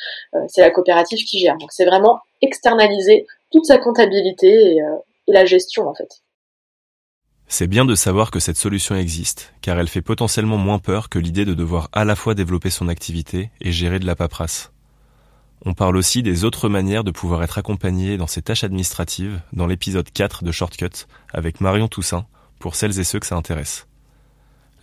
c'est 0.48 0.62
la 0.62 0.72
coopérative 0.72 1.20
qui 1.26 1.40
gère. 1.40 1.58
Donc 1.58 1.72
c'est 1.72 1.86
vraiment 1.86 2.20
externaliser 2.42 3.26
toute 3.52 3.66
sa 3.66 3.78
comptabilité 3.78 4.48
et, 4.48 4.82
euh, 4.82 4.96
et 5.28 5.34
la 5.34 5.46
gestion 5.46 5.88
en 5.88 5.94
fait. 5.94 6.22
C'est 7.50 7.68
bien 7.68 7.86
de 7.86 7.96
savoir 7.96 8.30
que 8.30 8.40
cette 8.40 8.58
solution 8.58 8.96
existe, 8.96 9.54
car 9.62 9.80
elle 9.80 9.88
fait 9.88 10.02
potentiellement 10.02 10.58
moins 10.58 10.80
peur 10.80 11.08
que 11.08 11.18
l'idée 11.18 11.46
de 11.46 11.54
devoir 11.54 11.88
à 11.94 12.04
la 12.04 12.18
fois 12.18 12.34
développer 12.34 12.70
son 12.70 12.90
activité 12.90 13.52
et 13.62 13.72
gérer 13.72 14.00
de 14.00 14.06
la 14.06 14.18
paperasse. 14.18 14.72
On 15.66 15.74
parle 15.74 15.96
aussi 15.96 16.24
des 16.24 16.44
autres 16.44 16.68
manières 16.70 17.06
de 17.06 17.12
pouvoir 17.12 17.42
être 17.44 17.58
accompagné 17.58 18.18
dans 18.18 18.28
ces 18.28 18.42
tâches 18.42 18.66
administratives 18.66 19.42
dans 19.54 19.66
l'épisode 19.66 20.10
4 20.12 20.44
de 20.44 20.52
Shortcut 20.52 21.08
avec 21.34 21.62
Marion 21.62 21.88
Toussaint 21.88 22.26
pour 22.60 22.76
celles 22.76 23.00
et 23.00 23.04
ceux 23.04 23.20
que 23.20 23.26
ça 23.26 23.38
intéresse. 23.38 23.88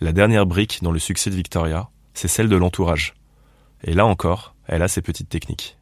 La 0.01 0.11
dernière 0.11 0.45
brique 0.45 0.79
dans 0.81 0.91
le 0.91 0.99
succès 0.99 1.29
de 1.29 1.35
Victoria, 1.35 1.89
c'est 2.13 2.27
celle 2.27 2.49
de 2.49 2.55
l'entourage. 2.55 3.13
Et 3.83 3.93
là 3.93 4.05
encore, 4.05 4.55
elle 4.67 4.81
a 4.81 4.87
ses 4.87 5.01
petites 5.01 5.29
techniques. 5.29 5.77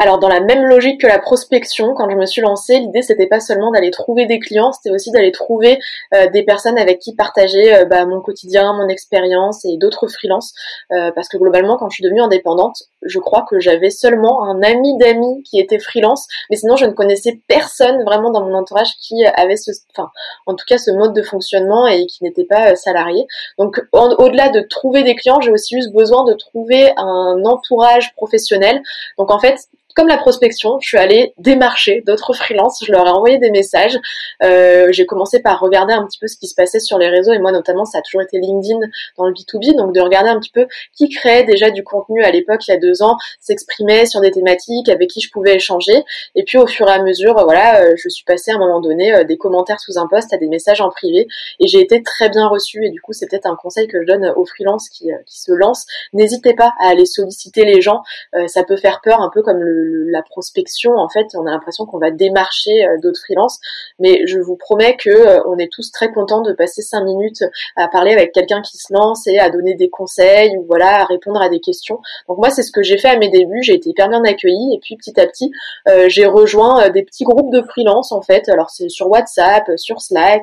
Alors 0.00 0.20
dans 0.20 0.28
la 0.28 0.40
même 0.40 0.64
logique 0.64 1.00
que 1.00 1.08
la 1.08 1.18
prospection, 1.18 1.92
quand 1.94 2.08
je 2.08 2.14
me 2.14 2.24
suis 2.24 2.40
lancée, 2.40 2.78
l'idée 2.78 3.02
c'était 3.02 3.26
pas 3.26 3.40
seulement 3.40 3.72
d'aller 3.72 3.90
trouver 3.90 4.26
des 4.26 4.38
clients, 4.38 4.70
c'était 4.72 4.94
aussi 4.94 5.10
d'aller 5.10 5.32
trouver 5.32 5.80
euh, 6.14 6.30
des 6.30 6.44
personnes 6.44 6.78
avec 6.78 7.00
qui 7.00 7.16
partager 7.16 7.74
euh, 7.74 7.84
bah, 7.84 8.06
mon 8.06 8.20
quotidien, 8.20 8.72
mon 8.74 8.88
expérience 8.88 9.64
et 9.64 9.76
d'autres 9.76 10.06
freelances. 10.06 10.54
Euh, 10.92 11.10
parce 11.12 11.28
que 11.28 11.36
globalement, 11.36 11.76
quand 11.76 11.88
je 11.90 11.94
suis 11.96 12.04
devenue 12.04 12.20
indépendante, 12.20 12.84
je 13.02 13.18
crois 13.18 13.46
que 13.48 13.60
j'avais 13.60 13.90
seulement 13.90 14.44
un 14.44 14.62
ami 14.62 14.96
d'amis 14.98 15.42
qui 15.44 15.58
était 15.58 15.78
freelance, 15.78 16.26
mais 16.50 16.56
sinon 16.56 16.76
je 16.76 16.84
ne 16.84 16.92
connaissais 16.92 17.40
personne 17.48 18.02
vraiment 18.04 18.30
dans 18.30 18.44
mon 18.44 18.54
entourage 18.54 18.90
qui 19.00 19.24
avait 19.26 19.56
ce, 19.56 19.70
enfin, 19.94 20.10
en 20.46 20.54
tout 20.54 20.64
cas 20.66 20.78
ce 20.78 20.90
mode 20.90 21.14
de 21.14 21.22
fonctionnement 21.22 21.86
et 21.86 22.06
qui 22.06 22.24
n'était 22.24 22.44
pas 22.44 22.74
salarié. 22.76 23.26
Donc 23.58 23.80
au-delà 23.92 24.48
de 24.48 24.60
trouver 24.60 25.02
des 25.02 25.14
clients, 25.14 25.40
j'ai 25.40 25.52
aussi 25.52 25.76
eu 25.76 25.90
besoin 25.92 26.24
de 26.24 26.34
trouver 26.34 26.92
un 26.96 27.44
entourage 27.44 28.14
professionnel. 28.14 28.82
Donc 29.18 29.30
en 29.30 29.38
fait, 29.38 29.68
comme 29.98 30.06
la 30.06 30.16
prospection, 30.16 30.78
je 30.80 30.86
suis 30.86 30.96
allée 30.96 31.34
démarcher 31.38 32.04
d'autres 32.06 32.32
freelances, 32.32 32.84
je 32.86 32.92
leur 32.92 33.04
ai 33.08 33.10
envoyé 33.10 33.38
des 33.38 33.50
messages. 33.50 33.98
Euh, 34.44 34.86
j'ai 34.92 35.06
commencé 35.06 35.42
par 35.42 35.58
regarder 35.58 35.92
un 35.92 36.06
petit 36.06 36.20
peu 36.20 36.28
ce 36.28 36.36
qui 36.36 36.46
se 36.46 36.54
passait 36.54 36.78
sur 36.78 36.98
les 36.98 37.08
réseaux 37.08 37.32
et 37.32 37.40
moi 37.40 37.50
notamment 37.50 37.84
ça 37.84 37.98
a 37.98 38.02
toujours 38.02 38.22
été 38.22 38.38
LinkedIn 38.38 38.78
dans 39.16 39.26
le 39.26 39.32
B2B, 39.32 39.76
donc 39.76 39.92
de 39.92 40.00
regarder 40.00 40.30
un 40.30 40.38
petit 40.38 40.52
peu 40.52 40.68
qui 40.96 41.08
créait 41.08 41.42
déjà 41.42 41.72
du 41.72 41.82
contenu 41.82 42.22
à 42.22 42.30
l'époque 42.30 42.68
il 42.68 42.70
y 42.70 42.74
a 42.74 42.78
deux 42.78 42.87
ans, 43.02 43.16
s'exprimait 43.40 44.06
sur 44.06 44.20
des 44.20 44.30
thématiques 44.30 44.88
avec 44.88 45.10
qui 45.10 45.20
je 45.20 45.30
pouvais 45.30 45.56
échanger. 45.56 46.04
Et 46.34 46.44
puis 46.44 46.58
au 46.58 46.66
fur 46.66 46.88
et 46.88 46.92
à 46.92 47.02
mesure, 47.02 47.34
voilà, 47.44 47.82
euh, 47.82 47.94
je 47.96 48.08
suis 48.08 48.24
passée 48.24 48.50
à 48.50 48.56
un 48.56 48.58
moment 48.58 48.80
donné 48.80 49.14
euh, 49.14 49.24
des 49.24 49.36
commentaires 49.36 49.80
sous 49.80 49.98
un 49.98 50.06
post 50.06 50.32
à 50.32 50.36
des 50.36 50.48
messages 50.48 50.80
en 50.80 50.90
privé 50.90 51.26
et 51.60 51.66
j'ai 51.66 51.80
été 51.80 52.02
très 52.02 52.28
bien 52.28 52.48
reçue 52.48 52.84
et 52.84 52.90
du 52.90 53.00
coup 53.00 53.12
c'est 53.12 53.28
peut-être 53.28 53.46
un 53.46 53.56
conseil 53.56 53.86
que 53.86 54.00
je 54.00 54.06
donne 54.06 54.32
aux 54.36 54.44
freelances 54.44 54.88
qui, 54.88 55.10
qui 55.26 55.40
se 55.40 55.52
lancent. 55.52 55.86
N'hésitez 56.12 56.54
pas 56.54 56.72
à 56.80 56.88
aller 56.88 57.06
solliciter 57.06 57.64
les 57.64 57.80
gens, 57.80 58.02
ça 58.46 58.64
peut 58.64 58.76
faire 58.76 59.00
peur 59.02 59.20
un 59.20 59.30
peu 59.32 59.42
comme 59.42 59.58
le 59.62 60.08
la 60.10 60.22
prospection, 60.22 60.96
en 60.96 61.08
fait, 61.08 61.26
on 61.34 61.46
a 61.46 61.50
l'impression 61.50 61.86
qu'on 61.86 61.98
va 61.98 62.10
démarcher 62.10 62.86
euh, 62.86 62.96
d'autres 63.02 63.20
freelances, 63.20 63.58
mais 63.98 64.26
je 64.26 64.38
vous 64.38 64.56
promets 64.56 64.96
que 64.96 65.10
euh, 65.10 65.40
on 65.46 65.58
est 65.58 65.70
tous 65.70 65.90
très 65.92 66.12
contents 66.12 66.42
de 66.42 66.52
passer 66.52 66.82
cinq 66.82 67.04
minutes 67.04 67.44
à 67.76 67.88
parler 67.88 68.12
avec 68.12 68.32
quelqu'un 68.32 68.62
qui 68.62 68.78
se 68.78 68.92
lance 68.92 69.26
et 69.26 69.38
à 69.38 69.50
donner 69.50 69.74
des 69.74 69.90
conseils 69.90 70.56
ou 70.56 70.64
voilà 70.66 71.02
à 71.02 71.04
répondre 71.04 71.40
à 71.40 71.48
des 71.48 71.60
questions. 71.60 72.00
Donc 72.28 72.38
moi, 72.38 72.50
c'est 72.50 72.62
ce 72.62 72.72
que 72.72 72.77
j'ai 72.82 72.98
fait 72.98 73.08
à 73.08 73.18
mes 73.18 73.28
débuts. 73.28 73.62
J'ai 73.62 73.74
été 73.74 73.90
hyper 73.90 74.08
bien 74.08 74.22
accueillie 74.24 74.74
et 74.74 74.78
puis 74.80 74.96
petit 74.96 75.18
à 75.20 75.26
petit, 75.26 75.50
euh, 75.88 76.08
j'ai 76.08 76.26
rejoint 76.26 76.88
des 76.90 77.02
petits 77.02 77.24
groupes 77.24 77.52
de 77.52 77.62
freelance 77.62 78.12
en 78.12 78.22
fait. 78.22 78.48
Alors 78.48 78.70
c'est 78.70 78.88
sur 78.88 79.08
WhatsApp, 79.08 79.64
sur 79.76 80.00
Slack, 80.00 80.42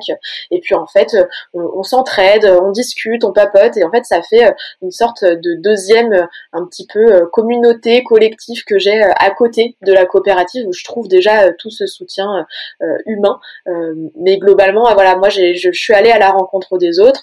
et 0.50 0.60
puis 0.60 0.74
en 0.74 0.86
fait, 0.86 1.16
on, 1.54 1.82
s'entraide, 1.82 2.44
on 2.62 2.70
discute, 2.70 3.24
on 3.24 3.32
papote, 3.32 3.76
et 3.76 3.84
en 3.84 3.90
fait, 3.90 4.04
ça 4.04 4.22
fait 4.22 4.52
une 4.82 4.90
sorte 4.90 5.24
de 5.24 5.60
deuxième, 5.60 6.28
un 6.52 6.66
petit 6.66 6.86
peu 6.86 7.26
communauté 7.32 8.02
collective 8.04 8.64
que 8.64 8.78
j'ai 8.78 9.00
à 9.02 9.30
côté 9.30 9.76
de 9.82 9.92
la 9.92 10.06
coopérative 10.06 10.66
où 10.66 10.72
je 10.72 10.84
trouve 10.84 11.08
déjà 11.08 11.44
euh, 11.44 11.52
tout 11.58 11.70
ce 11.70 11.86
soutien 11.86 12.46
euh, 12.82 12.98
humain. 13.06 13.40
Euh, 13.68 13.94
mais 14.16 14.38
globalement, 14.38 14.92
voilà, 14.94 15.16
moi 15.16 15.28
je, 15.28 15.54
je 15.54 15.70
suis 15.72 15.94
allée 15.94 16.10
à 16.10 16.18
la 16.18 16.30
rencontre 16.30 16.78
des 16.78 17.00
autres, 17.00 17.22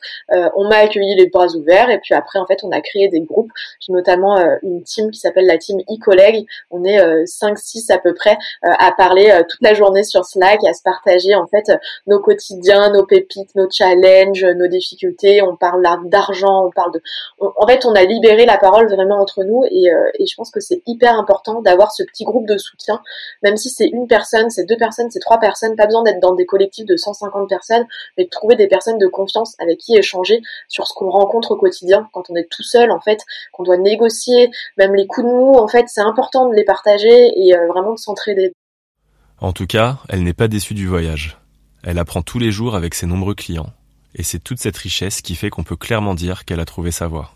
on 0.56 0.67
m'a 0.67 0.78
accueilli 0.78 1.15
les 1.15 1.28
bras 1.28 1.47
ouverts 1.56 1.89
et 1.89 1.99
puis 1.99 2.13
après 2.13 2.39
en 2.39 2.45
fait 2.45 2.63
on 2.63 2.71
a 2.71 2.82
créé 2.82 3.08
des 3.10 3.21
groupes. 3.21 3.52
J'ai 3.80 3.93
notamment 3.93 4.38
une 4.62 4.84
team 4.84 5.02
qui 5.11 5.19
s'appelle 5.19 5.45
la 5.45 5.57
team 5.57 5.79
e-collègue. 5.81 6.45
On 6.71 6.83
est 6.83 6.99
5-6 7.25 7.91
à 7.91 7.97
peu 7.97 8.13
près 8.13 8.37
à 8.61 8.91
parler 8.91 9.41
toute 9.49 9.61
la 9.61 9.73
journée 9.73 10.03
sur 10.03 10.25
Slack 10.25 10.63
à 10.65 10.73
se 10.73 10.81
partager 10.83 11.35
en 11.35 11.47
fait 11.47 11.71
nos 12.07 12.19
quotidiens, 12.19 12.91
nos 12.91 13.05
pépites, 13.05 13.55
nos 13.55 13.69
challenges, 13.69 14.45
nos 14.45 14.67
difficultés. 14.67 15.41
On 15.41 15.55
parle 15.55 15.83
d'argent, 16.05 16.65
on 16.65 16.71
parle 16.71 16.93
de. 16.93 17.01
en 17.39 17.67
fait, 17.67 17.85
on 17.85 17.93
a 17.93 18.03
libéré 18.03 18.45
la 18.45 18.57
parole 18.57 18.89
vraiment 18.89 19.19
entre 19.19 19.43
nous 19.43 19.63
et, 19.69 19.89
et 20.19 20.25
je 20.25 20.35
pense 20.35 20.51
que 20.51 20.59
c'est 20.59 20.81
hyper 20.85 21.17
important 21.17 21.61
d'avoir 21.61 21.91
ce 21.91 22.03
petit 22.03 22.23
groupe 22.23 22.47
de 22.47 22.57
soutien, 22.57 23.01
même 23.41 23.57
si 23.57 23.69
c'est 23.69 23.87
une 23.87 24.07
personne, 24.07 24.49
c'est 24.49 24.65
deux 24.65 24.77
personnes, 24.77 25.09
c'est 25.11 25.19
trois 25.19 25.39
personnes, 25.39 25.75
pas 25.75 25.85
besoin 25.85 26.03
d'être 26.03 26.19
dans 26.19 26.33
des 26.33 26.45
collectifs 26.45 26.85
de 26.85 26.95
150 26.95 27.49
personnes, 27.49 27.85
mais 28.17 28.25
de 28.25 28.29
trouver 28.29 28.55
des 28.55 28.67
personnes 28.67 28.97
de 28.97 29.07
confiance 29.07 29.55
avec 29.59 29.79
qui 29.79 29.95
échanger 29.95 30.41
sur 30.67 30.87
ce 30.87 30.93
qu'on 30.93 31.09
rencontre 31.09 31.51
au 31.51 31.57
quotidien 31.57 32.09
quand 32.13 32.29
on 32.29 32.35
est 32.35 32.49
tout 32.49 32.63
seul 32.63 32.91
en 32.91 32.99
fait, 32.99 33.19
qu'on 33.51 33.63
doit 33.63 33.77
négocier, 33.77 34.49
même 34.77 34.92
les 34.95 35.08
coups 35.08 35.27
de 35.27 35.32
mou 35.32 35.56
en 35.56 35.67
fait, 35.67 35.86
c'est 35.88 36.01
important 36.01 36.49
de 36.49 36.56
les 36.56 36.63
partager 36.63 37.32
et 37.36 37.56
euh, 37.56 37.67
vraiment 37.67 37.93
de 37.93 37.99
s'entraider. 37.99 38.53
En 39.39 39.51
tout 39.51 39.67
cas, 39.67 39.97
elle 40.10 40.23
n'est 40.23 40.34
pas 40.34 40.47
déçue 40.47 40.73
du 40.73 40.88
voyage. 40.88 41.38
Elle 41.84 41.99
apprend 41.99 42.21
tous 42.21 42.39
les 42.39 42.51
jours 42.51 42.75
avec 42.75 42.93
ses 42.93 43.06
nombreux 43.06 43.36
clients. 43.36 43.71
Et 44.15 44.23
c'est 44.23 44.39
toute 44.39 44.60
cette 44.60 44.77
richesse 44.77 45.21
qui 45.21 45.36
fait 45.36 45.49
qu'on 45.49 45.63
peut 45.63 45.75
clairement 45.75 46.13
dire 46.13 46.45
qu'elle 46.45 46.60
a 46.60 46.65
trouvé 46.65 46.91
sa 46.91 47.08
voie 47.08 47.32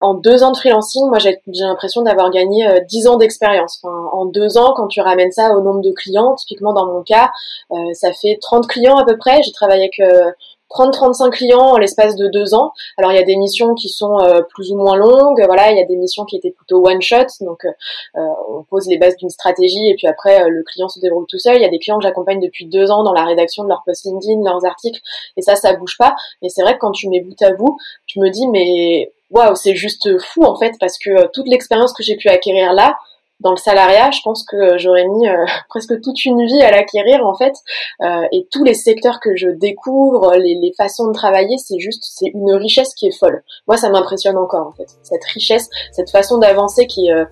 en 0.00 0.14
deux 0.14 0.42
ans 0.42 0.52
de 0.52 0.56
freelancing, 0.56 1.08
moi 1.08 1.18
j'ai 1.18 1.40
l'impression 1.46 2.02
d'avoir 2.02 2.30
gagné 2.30 2.66
euh, 2.68 2.80
dix 2.88 3.08
ans 3.08 3.16
d'expérience. 3.16 3.80
en 3.82 4.26
deux 4.26 4.56
ans, 4.56 4.72
quand 4.76 4.86
tu 4.86 5.00
ramènes 5.00 5.32
ça 5.32 5.50
au 5.56 5.60
nombre 5.60 5.80
de 5.80 5.90
clients, 5.90 6.34
typiquement 6.36 6.72
dans 6.72 6.86
mon 6.86 7.02
cas, 7.02 7.30
euh, 7.72 7.76
ça 7.94 8.12
fait 8.12 8.38
30 8.40 8.68
clients 8.68 8.96
à 8.96 9.04
peu 9.04 9.16
près. 9.16 9.42
J'ai 9.42 9.52
travaillé 9.52 9.82
avec 9.82 10.00
euh, 10.00 10.30
30-35 10.70 11.30
clients 11.30 11.60
en 11.60 11.78
l'espace 11.78 12.16
de 12.16 12.28
deux 12.28 12.54
ans. 12.54 12.72
Alors 12.96 13.12
il 13.12 13.16
y 13.16 13.20
a 13.20 13.24
des 13.24 13.36
missions 13.36 13.74
qui 13.74 13.88
sont 13.88 14.18
euh, 14.20 14.42
plus 14.42 14.72
ou 14.72 14.76
moins 14.76 14.96
longues, 14.96 15.42
voilà, 15.46 15.70
il 15.70 15.78
y 15.78 15.80
a 15.80 15.86
des 15.86 15.96
missions 15.96 16.24
qui 16.24 16.36
étaient 16.36 16.50
plutôt 16.50 16.86
one 16.86 17.02
shot, 17.02 17.26
donc 17.40 17.64
euh, 17.64 18.20
on 18.48 18.62
pose 18.64 18.86
les 18.88 18.98
bases 18.98 19.16
d'une 19.16 19.30
stratégie 19.30 19.88
et 19.88 19.94
puis 19.94 20.06
après 20.06 20.48
le 20.48 20.62
client 20.62 20.88
se 20.88 21.00
déroule 21.00 21.26
tout 21.26 21.38
seul. 21.38 21.56
Il 21.56 21.62
y 21.62 21.66
a 21.66 21.70
des 21.70 21.78
clients 21.78 21.98
que 21.98 22.04
j'accompagne 22.04 22.40
depuis 22.40 22.66
deux 22.66 22.90
ans 22.90 23.02
dans 23.02 23.12
la 23.12 23.24
rédaction 23.24 23.64
de 23.64 23.68
leurs 23.68 23.82
posts 23.84 24.04
LinkedIn, 24.04 24.42
leurs 24.44 24.64
articles, 24.64 25.00
et 25.36 25.42
ça, 25.42 25.56
ça 25.56 25.74
bouge 25.74 25.96
pas. 25.98 26.14
Mais 26.42 26.48
c'est 26.48 26.62
vrai 26.62 26.74
que 26.74 26.80
quand 26.80 26.92
tu 26.92 27.08
mets 27.08 27.20
bout 27.20 27.40
à 27.42 27.52
bout, 27.52 27.78
je 28.06 28.20
me 28.20 28.30
dis 28.30 28.46
mais 28.48 29.12
waouh, 29.30 29.54
c'est 29.54 29.74
juste 29.74 30.18
fou 30.18 30.44
en 30.44 30.56
fait 30.56 30.74
parce 30.80 30.98
que 30.98 31.10
euh, 31.10 31.28
toute 31.32 31.48
l'expérience 31.48 31.92
que 31.92 32.02
j'ai 32.02 32.16
pu 32.16 32.28
acquérir 32.28 32.72
là, 32.72 32.98
dans 33.40 33.50
le 33.50 33.56
salariat, 33.56 34.10
je 34.10 34.20
pense 34.22 34.44
que 34.44 34.78
j'aurais 34.78 35.06
mis 35.06 35.28
euh, 35.28 35.44
presque 35.68 36.00
toute 36.00 36.24
une 36.24 36.44
vie 36.44 36.62
à 36.62 36.70
l'acquérir 36.70 37.26
en 37.26 37.34
fait. 37.34 37.54
Euh, 38.02 38.22
et 38.32 38.46
tous 38.50 38.64
les 38.64 38.74
secteurs 38.74 39.20
que 39.20 39.36
je 39.36 39.48
découvre, 39.48 40.34
les, 40.36 40.54
les 40.54 40.72
façons 40.76 41.08
de 41.08 41.12
travailler, 41.12 41.56
c'est 41.58 41.78
juste, 41.78 42.04
c'est 42.04 42.30
une 42.34 42.52
richesse 42.52 42.94
qui 42.94 43.06
est 43.06 43.18
folle. 43.18 43.42
Moi, 43.66 43.76
ça 43.76 43.88
m'impressionne 43.90 44.36
encore 44.36 44.66
en 44.66 44.72
fait. 44.72 44.88
Cette 45.02 45.24
richesse, 45.24 45.68
cette 45.92 46.10
façon 46.10 46.38
d'avancer 46.38 46.86
qui, 46.86 47.12
euh, 47.12 47.24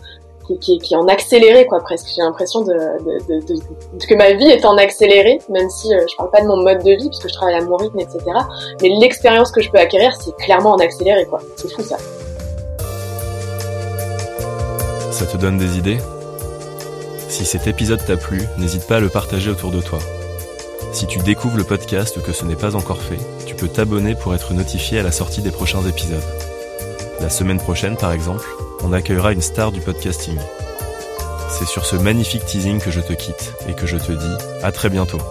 qui, 0.61 0.79
qui, 0.79 0.95
est 0.95 0.97
en 0.97 1.09
accéléré 1.09 1.67
quoi 1.67 1.81
presque. 1.81 2.09
J'ai 2.15 2.23
l'impression 2.23 2.61
de, 2.61 2.73
de, 2.73 3.47
de, 3.47 4.07
que 4.07 4.15
ma 4.15 4.33
vie 4.33 4.49
est 4.49 4.65
en 4.65 4.77
accéléré, 4.77 5.41
même 5.49 5.69
si 5.69 5.93
euh, 5.93 6.05
je 6.09 6.17
parle 6.17 6.31
pas 6.31 6.41
de 6.41 6.47
mon 6.47 6.59
mode 6.59 6.83
de 6.85 6.93
vie 6.93 7.09
puisque 7.09 7.29
je 7.29 7.35
travaille 7.35 7.57
à 7.57 7.65
mon 7.65 7.77
rythme, 7.77 7.99
etc. 7.99 8.21
Mais 8.81 8.89
l'expérience 9.01 9.51
que 9.51 9.61
je 9.61 9.71
peux 9.71 9.79
acquérir, 9.79 10.15
c'est 10.21 10.35
clairement 10.37 10.71
en 10.71 10.79
accéléré 10.79 11.27
quoi. 11.27 11.41
C'est 11.57 11.71
fou 11.73 11.83
ça. 11.83 11.97
Ça 15.17 15.25
te 15.25 15.39
donne 15.39 15.57
des 15.57 15.79
idées? 15.79 15.97
Si 17.31 17.47
cet 17.47 17.67
épisode 17.67 18.05
t'a 18.05 18.19
plu, 18.19 18.43
n'hésite 18.59 18.87
pas 18.87 18.97
à 18.97 19.01
le 19.01 19.09
partager 19.09 19.49
autour 19.49 19.71
de 19.71 19.81
toi. 19.81 19.99
Si 20.93 21.07
tu 21.07 21.21
découvres 21.21 21.57
le 21.57 21.65
podcast 21.65 22.19
ou 22.19 22.21
que 22.21 22.35
ce 22.35 22.45
n'est 22.45 22.55
pas 22.55 22.77
encore 22.77 23.01
fait, 23.01 23.17
tu 23.47 23.55
peux 23.55 23.67
t'abonner 23.67 24.15
pour 24.15 24.35
être 24.35 24.53
notifié 24.53 24.99
à 24.99 25.03
la 25.03 25.13
sortie 25.13 25.41
des 25.41 25.51
prochains 25.51 25.81
épisodes. 25.87 26.23
La 27.23 27.31
semaine 27.31 27.57
prochaine, 27.57 27.97
par 27.97 28.13
exemple, 28.13 28.47
on 28.83 28.93
accueillera 28.93 29.33
une 29.33 29.41
star 29.41 29.73
du 29.73 29.81
podcasting. 29.81 30.37
C'est 31.49 31.67
sur 31.67 31.87
ce 31.87 31.97
magnifique 31.97 32.45
teasing 32.45 32.79
que 32.79 32.91
je 32.91 33.01
te 33.01 33.15
quitte 33.15 33.55
et 33.71 33.73
que 33.73 33.87
je 33.87 33.97
te 33.97 34.13
dis 34.13 34.37
à 34.63 34.71
très 34.71 34.91
bientôt. 34.91 35.23